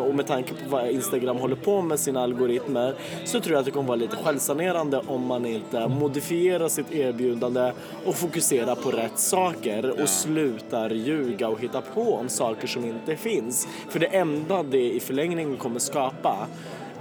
och 0.00 0.14
med 0.14 0.26
tanke 0.26 0.54
på 0.54 0.70
vad 0.70 0.90
Instagram 0.90 1.36
håller 1.36 1.56
på 1.56 1.82
med 1.82 2.00
sina 2.00 2.22
algoritmer 2.22 2.94
så 3.24 3.40
tror 3.40 3.52
jag 3.52 3.58
att 3.58 3.64
det 3.64 3.70
kommer 3.70 3.88
vara 3.88 3.96
lite 3.96 4.16
självsanerande 4.16 5.02
om 5.06 5.26
man 5.26 5.46
inte 5.46 5.88
modifierar 5.88 6.68
sitt 6.68 6.92
erbjudande 6.92 7.72
och 8.04 8.14
fokuserar 8.14 8.74
på 8.74 8.90
rätt 8.90 9.18
saker 9.18 10.02
och 10.02 10.08
slutar 10.08 10.90
ljuga 10.90 11.48
och 11.48 11.60
hitta 11.60 11.80
på 11.80 12.14
om 12.14 12.28
saker 12.28 12.66
som 12.66 12.84
inte 12.84 13.16
finns. 13.16 13.68
För 13.88 13.98
det 13.98 14.06
enda 14.06 14.62
det 14.62 14.92
i 14.92 15.00
förlängningen 15.00 15.56
kommer 15.56 15.78
skapa 15.78 16.46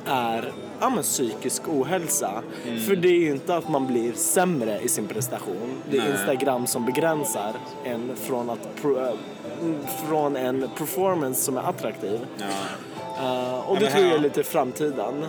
är 0.06 0.52
ja, 0.80 0.90
men 0.90 1.04
psykisk 1.04 1.62
ohälsa. 1.68 2.44
Mm. 2.68 2.80
För 2.80 2.96
det 2.96 3.08
är 3.08 3.20
ju 3.20 3.32
inte 3.32 3.56
att 3.56 3.70
man 3.70 3.88
blir 3.88 4.14
sämre 4.14 4.80
i 4.82 4.90
sin 4.90 5.08
prestation. 5.08 5.82
Det 5.90 5.98
är 5.98 6.02
Nej. 6.02 6.12
Instagram 6.12 6.68
som 6.68 6.86
begränsar 6.86 7.54
en 7.84 8.16
från, 8.16 8.50
att 8.50 8.70
från 10.08 10.36
en 10.36 10.70
performance 10.78 11.42
som 11.42 11.58
är 11.58 11.62
attraktiv. 11.62 12.20
Ja. 12.38 12.46
Uh, 13.20 13.70
och 13.70 13.80
det 13.80 13.92
tror 13.92 14.06
jag 14.06 14.16
är 14.16 14.20
lite 14.20 14.44
framtiden. 14.44 15.26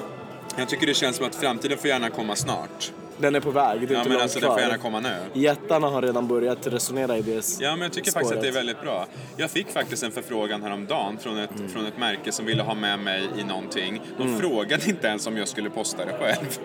Jag 0.57 0.69
tycker 0.69 0.87
det 0.87 0.95
känns 0.95 1.17
som 1.17 1.27
att 1.27 1.35
framtiden 1.35 1.79
får 1.79 1.89
gärna 1.89 2.11
komma 2.11 2.37
snart. 2.37 2.93
Den 3.19 3.35
är 3.35 3.41
på 3.41 3.51
väg, 3.51 3.81
det 3.81 3.87
är 3.87 3.93
Ja, 3.93 3.99
inte 3.99 4.09
men 4.09 4.13
långt 4.13 4.23
alltså 4.23 4.39
det 4.41 4.47
kvar. 4.47 4.55
får 4.55 4.63
gärna 4.63 4.79
komma 4.79 5.01
nu. 5.01 5.11
Jättarna 5.33 5.87
har 5.89 6.03
redan 6.03 6.29
börjat 6.29 6.67
resonera 6.67 7.17
i 7.19 7.23
det 7.23 7.45
Ja, 7.61 7.71
men 7.71 7.83
jag 7.83 7.93
tycker 7.93 8.11
faktiskt 8.13 8.35
att 8.35 8.41
det 8.43 8.49
är 8.49 8.53
spåret. 8.53 8.57
väldigt 8.57 8.83
bra. 8.83 9.07
Jag 9.37 9.51
fick 9.51 9.71
faktiskt 9.71 10.03
en 10.03 10.11
förfrågan 10.13 10.63
häromdagen 10.63 11.19
från 11.19 11.39
ett, 11.39 11.51
Mm. 11.59 11.69
från 11.69 11.87
ett 11.87 11.99
märke 11.99 12.33
som 12.33 12.47
ville 12.47 12.63
ha 12.63 12.75
med 12.75 12.99
mig 12.99 13.23
i 13.39 13.45
någonting. 13.45 14.01
De 14.19 14.39
frågade 14.39 14.83
inte 14.89 15.07
ens 15.07 15.27
om 15.27 15.37
jag 15.37 15.49
skulle 15.49 15.71
posta 15.71 16.05
det 16.05 16.13
själv. 16.21 16.59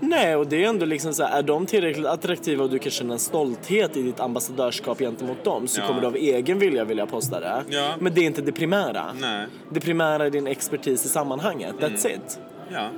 Nej, 0.00 0.36
och 0.36 0.46
det 0.46 0.64
är 0.64 0.68
ändå 0.68 0.86
liksom 0.86 1.14
så 1.14 1.22
här, 1.24 1.38
är 1.38 1.42
de 1.42 1.66
tillräckligt 1.66 2.06
attraktiva 2.06 2.64
och 2.64 2.70
du 2.70 2.78
kan 2.78 2.90
känna 2.90 3.12
en 3.12 3.18
stolthet 3.18 3.96
i 3.96 4.02
ditt 4.02 4.20
ambassadörskap 4.20 4.98
gentemot 4.98 5.44
dem 5.44 5.68
så 5.68 5.80
Ja. 5.80 5.86
kommer 5.86 6.00
du 6.00 6.06
av 6.06 6.16
egen 6.16 6.58
vilja 6.58 6.84
vilja 6.84 7.06
posta 7.06 7.40
det. 7.40 7.62
Ja. 7.68 7.94
Men 8.00 8.14
det 8.14 8.20
är 8.20 8.24
inte 8.24 8.42
det 8.42 8.52
primära. 8.52 9.04
Nej. 9.20 9.46
Det 9.70 9.80
primära 9.80 10.26
är 10.26 10.30
din 10.30 10.46
expertis 10.46 11.04
i 11.04 11.08
sammanhanget. 11.08 11.74
That's 11.80 12.06
it. 12.06 12.40
Ja. 12.72 12.88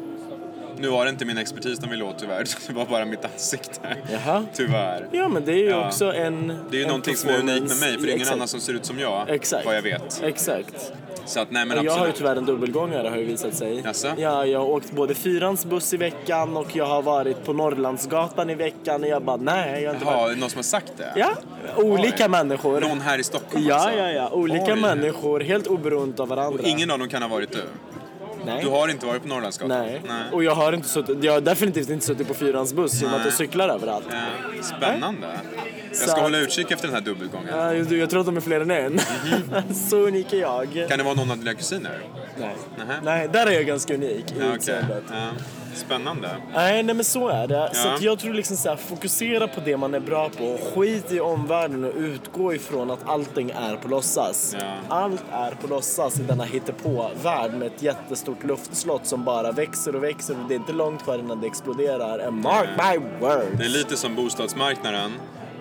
Nu 0.82 0.88
var 0.88 1.04
det 1.04 1.10
inte 1.10 1.24
min 1.24 1.38
expertis 1.38 1.78
de 1.78 1.90
ville 1.90 2.04
åt 2.04 2.18
tyvärr, 2.18 2.44
det 2.66 2.72
var 2.72 2.86
bara 2.86 3.04
mitt 3.04 3.24
ansikte. 3.24 3.96
Jaha. 4.12 4.44
Tyvärr. 4.54 5.08
Ja, 5.12 5.28
men 5.28 5.44
det 5.44 5.52
är 5.52 5.56
ju 5.56 5.68
Ja. 5.70 5.86
också 5.86 6.12
en 6.14 6.46
Det 6.70 6.76
är 6.76 6.78
ju 6.78 6.82
en 6.82 6.88
någonting 6.88 7.16
som 7.16 7.30
är 7.30 7.38
unikt 7.38 7.68
med 7.68 7.78
mig, 7.78 7.78
för 7.78 7.86
det 7.88 7.92
är 7.92 7.98
ingen 8.08 8.14
exakt. 8.20 8.32
annan 8.36 8.48
som 8.48 8.60
ser 8.60 8.72
ut 8.74 8.84
som 8.84 8.98
jag, 8.98 9.30
Exakt. 9.30 9.66
vad 9.66 9.76
jag 9.76 9.82
vet. 9.82 10.22
Exakt. 10.22 10.92
Så 11.26 11.40
att 11.40 11.50
nej 11.50 11.64
men 11.66 11.84
jag 11.84 11.92
har 11.92 12.06
ju 12.06 12.12
tyvärr 12.12 12.36
en 12.36 12.46
dubbelgångare 12.46 13.08
har 13.08 13.16
ju 13.16 13.24
visat 13.24 13.54
sig. 13.54 13.80
Jaså? 13.84 14.08
Ja, 14.16 14.46
jag 14.46 14.58
har 14.58 14.66
åkt 14.66 14.90
både 14.92 15.14
fyrans 15.14 15.64
buss 15.64 15.94
i 15.94 15.96
veckan 15.96 16.56
och 16.56 16.76
jag 16.76 16.86
har 16.86 17.02
varit 17.02 17.44
på 17.44 17.52
Norrlandsgatan 17.52 18.50
i 18.50 18.54
veckan 18.54 19.02
och 19.02 19.08
jag 19.08 19.22
bara 19.22 19.36
nej, 19.36 19.82
jag 19.82 19.88
har 19.90 19.94
inte 19.94 20.06
Jaha, 20.06 20.16
varit... 20.22 20.38
någon 20.38 20.50
som 20.50 20.58
har 20.58 20.62
sagt 20.62 20.92
det? 20.96 21.12
Ja, 21.16 21.30
olika 21.76 22.24
Oj. 22.24 22.28
människor. 22.30 22.80
Någon 22.80 23.00
här 23.00 23.18
i 23.18 23.24
Stockholm 23.24 23.64
Ja, 23.68 23.74
alltså? 23.74 23.90
ja, 23.98 24.10
ja. 24.10 24.30
Olika 24.30 24.72
Oj. 24.74 24.80
människor, 24.80 25.40
helt 25.40 25.66
oberoende 25.66 26.22
av 26.22 26.28
varandra. 26.28 26.60
Och 26.62 26.68
ingen 26.68 26.90
av 26.90 26.98
dem 26.98 27.08
kan 27.08 27.22
ha 27.22 27.28
varit 27.28 27.52
du? 27.52 27.62
Nej. 28.46 28.62
Du 28.64 28.68
har 28.70 28.88
inte 28.88 29.06
varit 29.06 29.22
på 29.22 29.28
Norrlandsgatan? 29.28 29.78
Nej. 29.78 30.00
Och 30.32 30.44
jag 30.44 30.54
har, 30.54 30.72
inte 30.72 30.88
suttit, 30.88 31.24
jag 31.24 31.32
har 31.32 31.40
definitivt 31.40 31.90
inte 31.90 32.06
suttit 32.06 32.28
på 32.28 32.34
fyrans 32.34 32.74
buss 32.74 33.00
genom 33.02 33.14
att 33.16 33.24
jag 33.24 33.34
cyklar 33.34 33.68
överallt. 33.68 34.06
Ja, 34.10 34.62
Spännande. 34.62 35.26
Jag 35.88 35.96
Så 35.96 36.02
ska 36.02 36.12
att- 36.16 36.22
hålla 36.22 36.38
utkik 36.38 36.70
efter 36.70 36.86
den 36.88 36.94
här 36.94 37.00
dubbelgången. 37.02 37.48
Ja, 37.58 37.72
du, 37.84 37.98
jag 37.98 38.10
tror 38.10 38.20
att 38.20 38.26
de 38.26 38.36
är 38.36 38.40
fler 38.40 38.60
än 38.60 38.70
en. 38.70 39.00
Så 39.74 39.96
unik 39.96 40.32
är 40.32 40.36
jag. 40.40 40.86
Kan 40.88 40.98
det 40.98 41.04
vara 41.04 41.14
någon 41.14 41.30
av 41.30 41.38
dina 41.38 41.54
kusiner? 41.54 41.98
Nej. 42.40 42.56
Nähä. 42.78 43.00
Nej, 43.02 43.28
där 43.32 43.46
är 43.46 43.50
jag 43.50 43.66
ganska 43.66 43.94
unik 43.94 44.24
i 44.32 44.34
Ja, 44.40 44.54
utseendet. 44.54 45.04
Ja. 45.12 45.28
Spännande. 45.74 46.28
Nej, 46.54 46.82
nej 46.82 46.94
men 46.94 47.04
så 47.04 47.28
är 47.28 47.46
det. 47.46 47.70
Så 47.72 47.88
Ja. 47.88 47.94
att 47.94 48.02
jag 48.02 48.18
tror 48.18 48.34
liksom 48.34 48.56
så 48.56 48.68
här, 48.68 48.76
fokusera 48.76 49.48
på 49.48 49.60
det 49.60 49.76
man 49.76 49.94
är 49.94 50.00
bra 50.00 50.28
på. 50.28 50.58
Skit 50.74 51.12
i 51.12 51.20
omvärlden 51.20 51.84
och 51.84 51.92
utgå 51.96 52.54
ifrån 52.54 52.90
att 52.90 53.08
allting 53.08 53.50
är 53.50 53.76
på 53.76 53.88
låtsas. 53.88 54.56
Ja. 54.60 54.66
Allt 54.88 55.24
är 55.32 55.50
på 55.50 55.66
låtsas 55.66 56.20
i 56.20 56.22
denna 56.22 56.44
hittepå-värld 56.44 57.54
med 57.54 57.66
ett 57.66 57.82
jättestort 57.82 58.44
luftslott 58.44 59.06
som 59.06 59.24
bara 59.24 59.52
växer 59.52 59.96
och 59.96 60.02
växer 60.04 60.34
och 60.42 60.48
det 60.48 60.54
är 60.54 60.58
inte 60.58 60.72
långt 60.72 61.02
kvar 61.04 61.18
innan 61.18 61.40
det 61.40 61.46
exploderar. 61.46 62.18
And 62.26 62.42
mark 62.42 62.68
my 62.78 62.98
words. 63.20 63.58
Det 63.58 63.64
är 63.64 63.68
lite 63.68 63.96
som 63.96 64.14
bostadsmarknaden. 64.14 65.12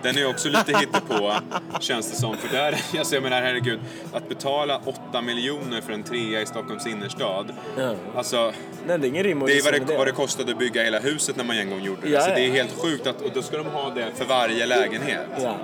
Den 0.02 0.18
är 0.18 0.30
också 0.30 0.48
lite 0.48 0.78
hittepå, 0.78 1.32
känns 1.80 2.10
det 2.10 2.16
som. 2.16 2.36
För 2.36 2.56
där, 2.56 2.80
alltså 2.98 3.14
jag 3.14 3.22
menar 3.22 3.42
herregud, 3.42 3.80
att 4.12 4.28
betala 4.28 4.80
8 5.10 5.20
miljoner 5.20 5.80
för 5.80 5.92
en 5.92 6.02
trea 6.02 6.40
i 6.40 6.46
Stockholms 6.46 6.86
innerstad. 6.86 7.52
Ja. 7.78 7.94
Alltså, 8.16 8.52
Nej, 8.86 8.98
det 8.98 9.06
är 9.06 9.08
ingen 9.08 9.24
rim 9.24 9.42
och 9.42 9.48
det 9.48 9.58
är 9.58 9.62
vad 9.62 9.88
det, 9.88 9.96
vad 9.96 10.06
det 10.06 10.12
kostade 10.12 10.52
att 10.52 10.58
bygga 10.58 10.82
hela 10.82 10.98
huset 10.98 11.36
när 11.36 11.44
man 11.44 11.58
en 11.58 11.70
gång 11.70 11.82
gjorde 11.82 12.00
det. 12.02 12.08
Ja, 12.08 12.20
så 12.20 12.30
ja. 12.30 12.34
det 12.34 12.46
är 12.46 12.50
helt 12.50 12.82
sjukt 12.82 13.06
att, 13.06 13.22
och 13.22 13.30
då 13.34 13.42
ska 13.42 13.56
de 13.56 13.66
ha 13.66 13.90
det 13.90 14.06
för 14.14 14.24
varje 14.24 14.66
lägenhet. 14.66 15.26
Ja. 15.42 15.56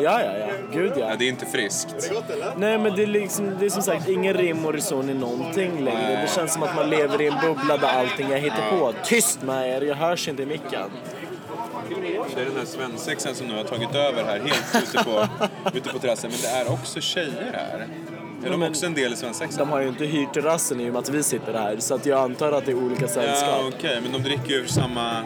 Ja, 0.00 0.22
ja, 0.22 0.38
ja. 0.38 0.46
Gud 0.72 0.92
ja. 0.96 1.10
Ja, 1.10 1.16
det 1.18 1.24
är 1.24 1.28
inte 1.28 1.46
friskt. 1.46 2.12
Nej 2.56 2.78
men 2.78 2.96
det 2.96 3.02
är, 3.02 3.06
liksom, 3.06 3.56
det 3.60 3.66
är 3.66 3.70
som 3.70 3.82
sagt 3.82 4.08
ingen 4.08 4.34
rim 4.34 4.66
och 4.66 4.72
reson 4.72 5.10
i 5.10 5.14
någonting 5.14 5.84
längre. 5.84 6.20
Det 6.22 6.30
känns 6.34 6.52
som 6.52 6.62
att 6.62 6.76
man 6.76 6.90
lever 6.90 7.22
i 7.22 7.26
en 7.26 7.34
bubbla 7.42 7.76
där 7.76 7.88
allting 7.88 8.32
är 8.32 8.70
på. 8.70 8.94
Tyst 9.04 9.42
med 9.42 9.68
er, 9.68 9.80
jag 9.86 9.94
hörs 9.94 10.28
inte 10.28 10.42
i 10.42 10.46
micken. 10.46 10.90
Det 12.34 12.40
är 12.40 12.44
den 12.44 12.56
här 12.56 12.64
svensexan 12.64 13.34
som 13.34 13.46
nu 13.46 13.56
har 13.56 13.64
tagit 13.64 13.94
över 13.94 14.24
här 14.24 14.38
helt 14.38 14.88
ute 14.88 15.04
på, 15.04 15.28
ute 15.78 15.88
på 15.90 15.98
terrassen. 15.98 16.30
Men 16.30 16.40
det 16.42 16.48
är 16.48 16.72
också 16.72 17.00
tjejer 17.00 17.52
här. 17.52 17.86
Är 18.46 18.50
de 18.50 18.60
men- 18.60 18.70
också 18.70 18.86
en 18.86 18.94
del 18.94 19.12
i 19.12 19.16
svensexan? 19.16 19.58
De 19.58 19.70
har 19.72 19.80
ju 19.80 19.88
inte 19.88 20.04
hyrt 20.04 20.34
terrassen 20.34 20.80
i 20.80 20.88
och 20.88 20.92
med 20.92 21.00
att 21.00 21.08
vi 21.08 21.22
sitter 21.22 21.52
här 21.54 21.76
så 21.78 21.94
att 21.94 22.06
jag 22.06 22.18
antar 22.20 22.52
att 22.52 22.66
det 22.66 22.72
är 22.72 22.76
olika 22.76 23.08
sällskap. 23.08 23.48
Ja, 23.48 23.70
okej, 23.76 24.00
men 24.02 24.12
de 24.12 24.22
dricker 24.22 24.50
ju 24.50 24.66
samma... 24.66 25.22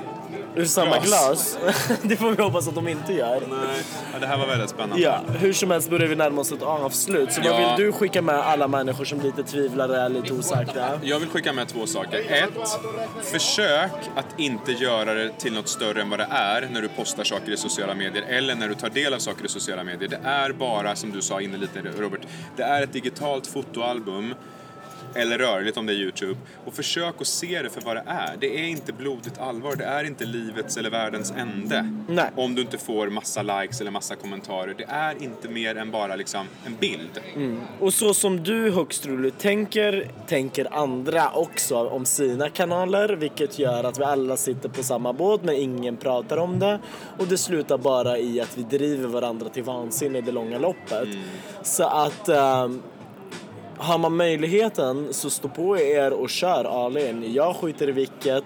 ur 0.58 0.64
samma 0.64 0.98
Glas. 0.98 1.58
det 2.02 2.16
får 2.16 2.30
vi 2.30 2.42
hoppas 2.42 2.68
att 2.68 2.74
de 2.74 2.88
inte 2.88 3.12
gör. 3.12 3.40
Nej, 3.50 3.82
ja, 4.12 4.18
det 4.18 4.26
här 4.26 4.38
var 4.38 4.46
väldigt 4.46 4.70
spännande. 4.70 5.02
Ja, 5.02 5.20
hur 5.38 5.52
som 5.52 5.70
helst 5.70 5.90
börjar 5.90 6.08
vi 6.08 6.16
närma 6.16 6.40
oss 6.40 6.52
ett 6.52 6.62
avslut. 6.62 7.32
Så 7.32 7.40
vad 7.40 7.50
Ja. 7.62 7.74
vill 7.76 7.86
du 7.86 7.92
skicka 7.92 8.22
med 8.22 8.34
alla 8.34 8.68
människor 8.68 9.04
som 9.04 9.20
lite 9.20 9.42
tvivlar 9.44 9.88
är 9.88 10.08
lite 10.08 10.32
osäkra? 10.32 11.00
Jag 11.02 11.18
vill 11.20 11.28
skicka 11.28 11.52
med 11.52 11.68
två 11.68 11.86
saker. 11.86 12.18
Ett, 12.18 12.68
försök 13.22 13.90
att 14.16 14.26
inte 14.40 14.72
göra 14.72 15.14
det 15.14 15.30
till 15.38 15.52
något 15.52 15.68
större 15.68 16.02
än 16.02 16.10
vad 16.10 16.18
det 16.18 16.28
är 16.30 16.68
när 16.72 16.82
du 16.82 16.88
postar 16.88 17.24
saker 17.24 17.52
i 17.52 17.56
sociala 17.56 17.94
medier 17.94 18.24
eller 18.28 18.54
när 18.54 18.68
du 18.68 18.74
tar 18.74 18.88
del 18.90 19.14
av 19.14 19.18
saker 19.18 19.44
i 19.44 19.48
sociala 19.48 19.84
medier. 19.84 20.08
Det 20.08 20.20
är 20.28 20.52
bara, 20.52 20.96
som 20.96 21.12
du 21.12 21.22
sa 21.22 21.40
inne 21.40 21.56
lite 21.56 21.80
Robert, 21.98 22.20
det 22.56 22.62
är 22.62 22.82
ett 22.82 22.92
digitalt 22.92 23.46
fotoalbum 23.46 24.34
eller 25.14 25.38
rörligt 25.38 25.76
om 25.76 25.86
det 25.86 25.92
är 25.92 25.96
Youtube. 25.96 26.36
Och 26.64 26.74
försök 26.74 27.14
att 27.20 27.26
se 27.26 27.62
det 27.62 27.70
för 27.70 27.80
vad 27.80 27.96
det 27.96 28.02
är. 28.06 28.36
Det 28.40 28.60
är 28.60 28.68
inte 28.68 28.92
blodigt 28.92 29.38
allvar, 29.38 29.76
det 29.76 29.84
är 29.84 30.04
inte 30.04 30.24
livets 30.24 30.76
eller 30.76 30.90
världens 30.90 31.30
ände. 31.30 31.92
Nej. 32.08 32.30
Om 32.36 32.54
du 32.54 32.62
inte 32.62 32.78
får 32.78 33.06
massa 33.10 33.42
likes 33.42 33.80
eller 33.80 33.90
massa 33.90 34.16
kommentarer. 34.16 34.74
Det 34.78 34.86
är 34.88 35.22
inte 35.22 35.48
mer 35.48 35.76
än 35.76 35.90
bara 35.90 36.16
liksom 36.16 36.46
en 36.66 36.76
bild. 36.80 37.20
Och 37.80 37.94
så 37.94 38.14
som 38.14 38.42
du 38.42 38.70
högst 38.70 39.02
troligt 39.02 39.38
tänker, 39.38 40.10
tänker 40.26 40.74
andra 40.74 41.30
också 41.30 41.88
om 41.88 42.04
sina 42.04 42.50
kanaler. 42.50 43.08
Vilket 43.08 43.58
gör 43.58 43.84
att 43.84 43.98
vi 43.98 44.04
alla 44.04 44.36
sitter 44.36 44.68
på 44.68 44.82
samma 44.82 45.12
båt 45.12 45.44
men 45.44 45.54
ingen 45.54 45.96
pratar 45.96 46.36
om 46.36 46.58
det. 46.58 46.78
Och 47.18 47.26
det 47.26 47.38
slutar 47.38 47.78
bara 47.78 48.18
i 48.18 48.40
att 48.40 48.58
vi 48.58 48.62
driver 48.62 49.08
varandra 49.08 49.48
till 49.48 49.62
vansinne 49.62 50.18
i 50.18 50.20
det 50.20 50.32
långa 50.32 50.58
loppet. 50.58 51.08
Så 51.62 51.84
att 51.84 52.28
ehm, 52.28 52.82
har 53.78 53.98
man 53.98 54.16
möjligheten 54.16 55.08
så 55.10 55.30
stå 55.30 55.48
på 55.48 55.78
er 55.78 56.12
och 56.12 56.30
kör 56.30 56.84
all 56.84 56.96
in. 56.96 57.32
Jag 57.34 57.56
skiter 57.56 57.88
i 57.88 57.92
vilket. 57.92 58.44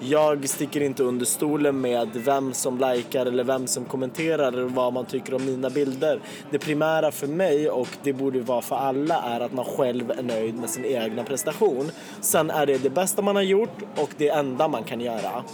Jag 0.00 0.48
sticker 0.48 0.80
inte 0.80 1.02
under 1.02 1.26
stolen 1.26 1.80
med 1.80 2.08
vem 2.14 2.52
som 2.52 2.78
likar 2.78 3.26
eller 3.26 3.44
vem 3.44 3.66
som 3.66 3.84
kommenterar 3.84 4.48
eller 4.48 4.62
vad 4.62 4.92
man 4.92 5.04
tycker 5.04 5.34
om 5.34 5.44
mina 5.44 5.70
bilder. 5.70 6.20
Det 6.50 6.58
primära 6.58 7.12
för 7.12 7.26
mig 7.26 7.70
och 7.70 7.88
det 8.02 8.12
borde 8.12 8.40
vara 8.40 8.62
för 8.62 8.76
alla 8.76 9.22
är 9.22 9.40
att 9.40 9.52
man 9.52 9.64
själv 9.64 10.10
är 10.10 10.22
nöjd 10.22 10.54
med 10.54 10.70
sin 10.70 10.84
egna 10.84 11.24
prestation. 11.24 11.90
Sen 12.20 12.50
är 12.50 12.66
det 12.66 12.82
det 12.82 12.90
bästa 12.90 13.22
man 13.22 13.36
har 13.36 13.42
gjort 13.42 13.78
och 13.96 14.10
det 14.16 14.28
enda 14.28 14.68
man 14.68 14.84
kan 14.84 15.00
göra. 15.00 15.44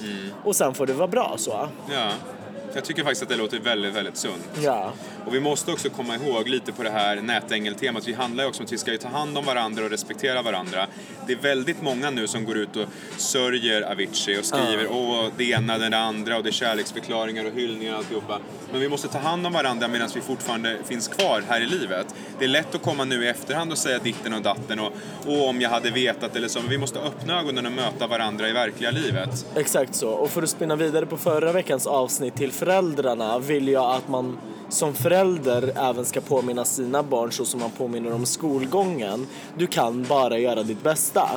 Och 0.45 0.57
sen 0.57 0.75
får 0.75 0.87
det 0.87 0.93
vara 0.93 1.09
bra 1.09 1.35
så. 1.37 1.69
Ja. 1.93 2.11
Jag 2.75 2.85
tycker 2.85 3.03
faktiskt 3.03 3.23
att 3.23 3.29
det 3.29 3.37
låter 3.37 3.59
väldigt, 3.59 3.95
väldigt 3.95 4.17
sunt. 4.17 4.49
Ja. 4.63 4.93
Och 5.27 5.35
vi 5.35 5.41
måste 5.41 5.73
också 5.73 5.91
komma 5.91 6.15
ihåg 6.15 6.49
lite 6.49 6.73
på 6.73 6.83
det 6.83 6.91
här 6.91 7.17
nätängeltemat. 7.17 8.09
Vi 8.09 8.13
handlar 8.13 8.45
ju 8.45 8.49
också 8.49 8.63
om 8.63 8.67
att 8.67 8.73
vi 8.73 8.79
ska 8.79 8.93
ju 8.93 8.99
ta 8.99 9.09
hand 9.09 9.39
om 9.39 9.45
varandra 9.45 9.85
och 9.85 9.91
respektera 9.91 10.43
varandra. 10.43 10.87
Det 11.27 11.33
är 11.33 11.37
väldigt 11.37 11.83
många 11.83 12.11
nu 12.11 12.27
som 12.27 12.45
går 12.45 12.57
ut 12.57 12.77
och 12.77 12.89
sörjer 13.17 13.83
Avicii 13.83 14.41
och 14.41 14.45
skriver 14.45 14.87
åh, 14.91 15.27
det 15.37 15.45
ena, 15.45 15.79
det 15.79 15.99
andra 15.99 16.37
och 16.37 16.43
det 16.43 16.51
är 16.51 16.53
kärleksförklaringar 16.53 17.45
och 17.45 17.53
hyllningar 17.53 17.93
och 17.93 17.99
alltihopa. 17.99 18.39
Men 18.73 18.81
vi 18.81 18.89
måste 18.89 19.09
ta 19.09 19.19
hand 19.19 19.47
om 19.47 19.53
varandra 19.53 19.89
medan 19.89 20.09
vi 20.15 20.21
fortfarande 20.21 20.79
finns 20.85 21.09
kvar 21.09 21.43
här 21.49 21.61
i 21.61 21.67
livet. 21.67 22.15
Det 22.39 22.45
är 22.45 22.49
lätt 22.49 22.75
att 22.75 22.83
komma 22.83 23.05
nu 23.05 23.25
i 23.25 23.29
efterhand 23.29 23.73
och 23.73 23.79
säga 23.79 23.99
ditten 23.99 24.35
och 24.35 24.43
datten 24.43 24.81
och 24.81 24.93
åh, 25.27 25.49
om 25.49 25.61
jag 25.61 25.71
hade 25.71 25.91
vetat 25.91 26.37
eller 26.37 26.49
så. 26.49 26.61
Men 26.61 26.71
vi 26.71 26.79
måste 26.79 26.99
öppna 26.99 27.41
ögonen 27.41 27.67
och 27.67 27.73
möta 27.73 28.07
varandra 28.07 28.49
i 28.49 28.53
verkliga 28.53 28.91
livet. 28.91 29.47
Exakt 29.57 29.95
så. 29.95 30.11
Och 30.11 30.31
för 30.31 30.43
att 30.43 30.51
spinna 30.51 30.77
vidare 30.77 31.07
på 31.07 31.17
förra 31.17 31.53
veckans 31.53 31.87
avsnitt 31.87 32.35
till 32.37 32.53
föräldrarna 32.61 33.39
vill 33.39 33.69
jag 33.69 33.95
att 33.95 34.09
man 34.09 34.39
som 34.69 34.95
förälder 34.95 35.73
även 35.77 36.05
ska 36.05 36.21
påminna 36.21 36.65
sina 36.65 37.03
barn 37.03 37.33
så 37.33 37.45
som 37.45 37.61
man 37.61 37.71
påminner 37.71 38.13
om 38.13 38.27
skolgången. 38.27 39.27
Du 39.59 39.67
kan 39.67 40.05
bara 40.09 40.39
göra 40.39 40.63
ditt 40.63 40.83
bästa. 40.83 41.29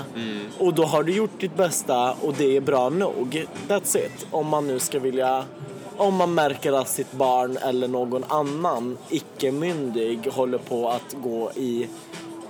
Och 0.60 0.74
då 0.74 0.84
har 0.84 1.04
du 1.04 1.16
gjort 1.16 1.40
ditt 1.40 1.56
bästa 1.56 2.12
och 2.22 2.34
det 2.38 2.58
är 2.58 2.62
bra 2.62 2.90
nog. 2.90 3.46
That's 3.68 3.98
it. 3.98 4.28
Om 4.32 4.48
man 4.48 4.68
nu 4.68 4.80
ska 4.80 5.00
vilja 5.00 5.46
om 5.98 6.16
man 6.16 6.34
märker 6.34 6.74
att 6.74 6.90
sitt 6.90 7.12
barn 7.12 7.58
eller 7.58 7.88
någon 7.88 8.24
annan 8.24 8.98
icke-myndig 9.10 10.28
håller 10.32 10.58
på 10.58 10.90
att 10.90 11.16
gå 11.24 11.52
i 11.56 11.88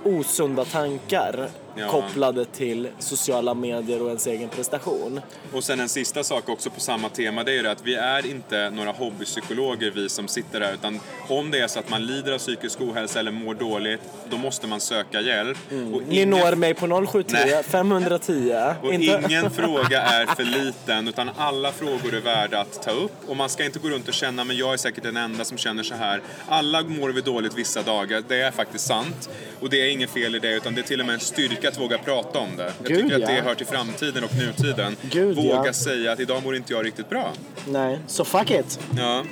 osunda 0.03 0.65
tankar 0.65 1.49
Ja. 1.75 1.88
kopplade 1.91 2.45
till 2.45 2.88
sociala 2.99 3.53
medier 3.53 4.01
och 4.01 4.07
ens 4.07 4.27
egen 4.27 4.49
prestation. 4.49 5.21
Och 5.53 5.63
sen 5.63 5.79
en 5.79 5.89
sista 5.89 6.23
sak 6.23 6.49
också 6.49 6.69
på 6.69 6.79
samma 6.79 7.09
tema, 7.09 7.43
det 7.43 7.51
är 7.51 7.62
ju 7.62 7.67
att 7.67 7.81
vi 7.86 7.95
är 7.95 8.25
inte 8.25 8.69
några 8.69 8.91
hobbypsykologer 8.91 9.91
vi 9.91 10.09
som 10.09 10.27
sitter 10.27 10.62
här, 10.62 10.73
utan 10.73 10.99
om 11.27 11.51
det 11.51 11.59
är 11.59 11.67
så 11.67 11.79
att 11.79 11.89
man 11.89 12.05
lider 12.05 12.31
av 12.33 12.38
psykisk 12.38 12.81
ohälsa 12.81 13.19
eller 13.19 13.31
mår 13.31 13.53
dåligt, 13.53 14.01
då 14.29 14.38
måste 14.38 14.67
man 14.67 14.79
söka 14.79 15.21
hjälp. 15.21 15.57
Och 15.67 15.71
Mm. 15.73 15.91
Ni 15.91 16.15
ingen- 16.15 16.29
når 16.29 16.55
mig 16.55 16.73
på 16.73 16.88
073 16.88 17.39
Nej. 17.45 17.63
510. 17.63 18.55
Och 18.83 18.93
Inte... 18.93 19.21
ingen 19.29 19.51
fråga 19.62 20.01
är 20.01 20.25
för 20.25 20.43
liten, 20.43 21.07
utan 21.07 21.29
alla 21.38 21.71
frågor 21.71 22.13
är 22.15 22.21
värda 22.21 22.59
att 22.59 22.83
ta 22.83 22.91
upp. 22.91 23.12
Och 23.27 23.38
man 23.38 23.49
ska 23.49 23.65
inte 23.65 23.79
gå 23.79 23.89
runt 23.89 24.07
och 24.07 24.13
känna, 24.13 24.43
men 24.43 24.57
jag 24.57 24.73
är 24.73 24.77
säkert 24.77 25.03
den 25.03 25.17
enda 25.17 25.45
som 25.45 25.57
känner 25.57 25.83
så 25.83 25.95
här. 25.95 26.21
Alla 26.47 26.83
mår 26.83 27.09
vi 27.09 27.21
dåligt 27.21 27.53
vissa 27.57 27.81
dagar, 27.81 28.23
det 28.27 28.41
är 28.41 28.51
faktiskt 28.51 28.86
sant. 28.86 29.29
Och 29.59 29.69
det 29.69 29.81
är 29.81 29.89
inget 29.91 30.09
fel 30.09 30.36
i 30.36 30.39
det, 30.39 30.51
utan 30.55 30.75
det 30.75 30.81
är 30.81 30.83
till 30.83 30.99
och 30.99 31.05
med 31.05 31.13
en 31.13 31.19
styrka 31.19 31.62
att 31.67 31.80
våga 31.80 31.97
prata 31.97 32.39
om 32.39 32.49
det. 32.58 32.63
Jag 32.63 32.88
Gud, 32.88 32.97
tycker 32.97 33.15
att 33.15 33.21
ja. 33.21 33.28
det 33.28 33.41
hör 33.41 33.56
till 33.56 33.65
framtiden 33.65 34.23
och 34.23 34.36
nutiden. 34.36 34.95
Gud, 35.02 35.36
våga 35.36 35.65
ja. 35.65 35.73
säga 35.73 36.12
att 36.12 36.19
idag 36.19 36.43
mår 36.43 36.56
inte 36.56 36.73
jag 36.73 36.86
riktigt 36.86 37.10
bra. 37.10 37.32
Nej, 37.67 37.99
så 38.08 38.26
fuck 38.26 38.52
it. 38.52 38.80
Ja. 38.97 39.23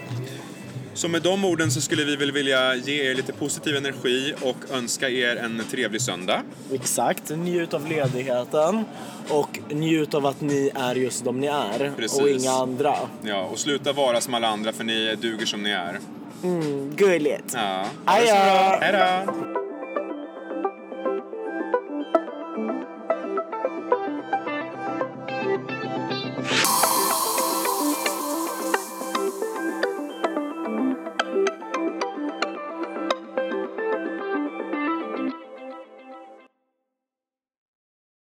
Så 0.94 1.08
med 1.08 1.22
de 1.22 1.46
orden 1.46 1.72
så 1.72 1.82
skulle 1.82 2.04
vi 2.04 2.16
väl 2.16 2.32
vilja 2.32 2.76
ge 2.76 3.12
er 3.12 3.16
lite 3.16 3.34
positiv 3.34 3.76
energi 3.76 4.34
och 4.42 4.58
önska 4.72 5.10
er 5.10 5.36
en 5.36 5.64
trevlig 5.72 6.02
söndag. 6.02 6.42
Exakt. 6.74 7.30
Njut 7.30 7.74
av 7.74 7.88
ledigheten 7.88 8.86
och 9.30 9.60
njut 9.70 10.14
av 10.14 10.26
att 10.26 10.42
ni 10.42 10.72
är 10.76 10.96
just 10.96 11.26
de 11.26 11.40
ni 11.40 11.48
är 11.48 11.92
Precis. 11.98 12.20
och 12.22 12.30
inga 12.30 12.52
andra. 12.52 12.96
Ja, 13.22 13.44
och 13.44 13.60
sluta 13.60 13.94
vara 13.94 14.22
som 14.22 14.34
alla 14.34 14.48
andra 14.48 14.72
för 14.72 14.84
ni 14.84 15.16
duger 15.16 15.46
som 15.46 15.64
ni 15.64 15.70
är. 15.70 16.00
Gulligt. 16.96 17.54
Ja. 17.54 17.86
Ha 18.06 18.80
det 18.80 19.61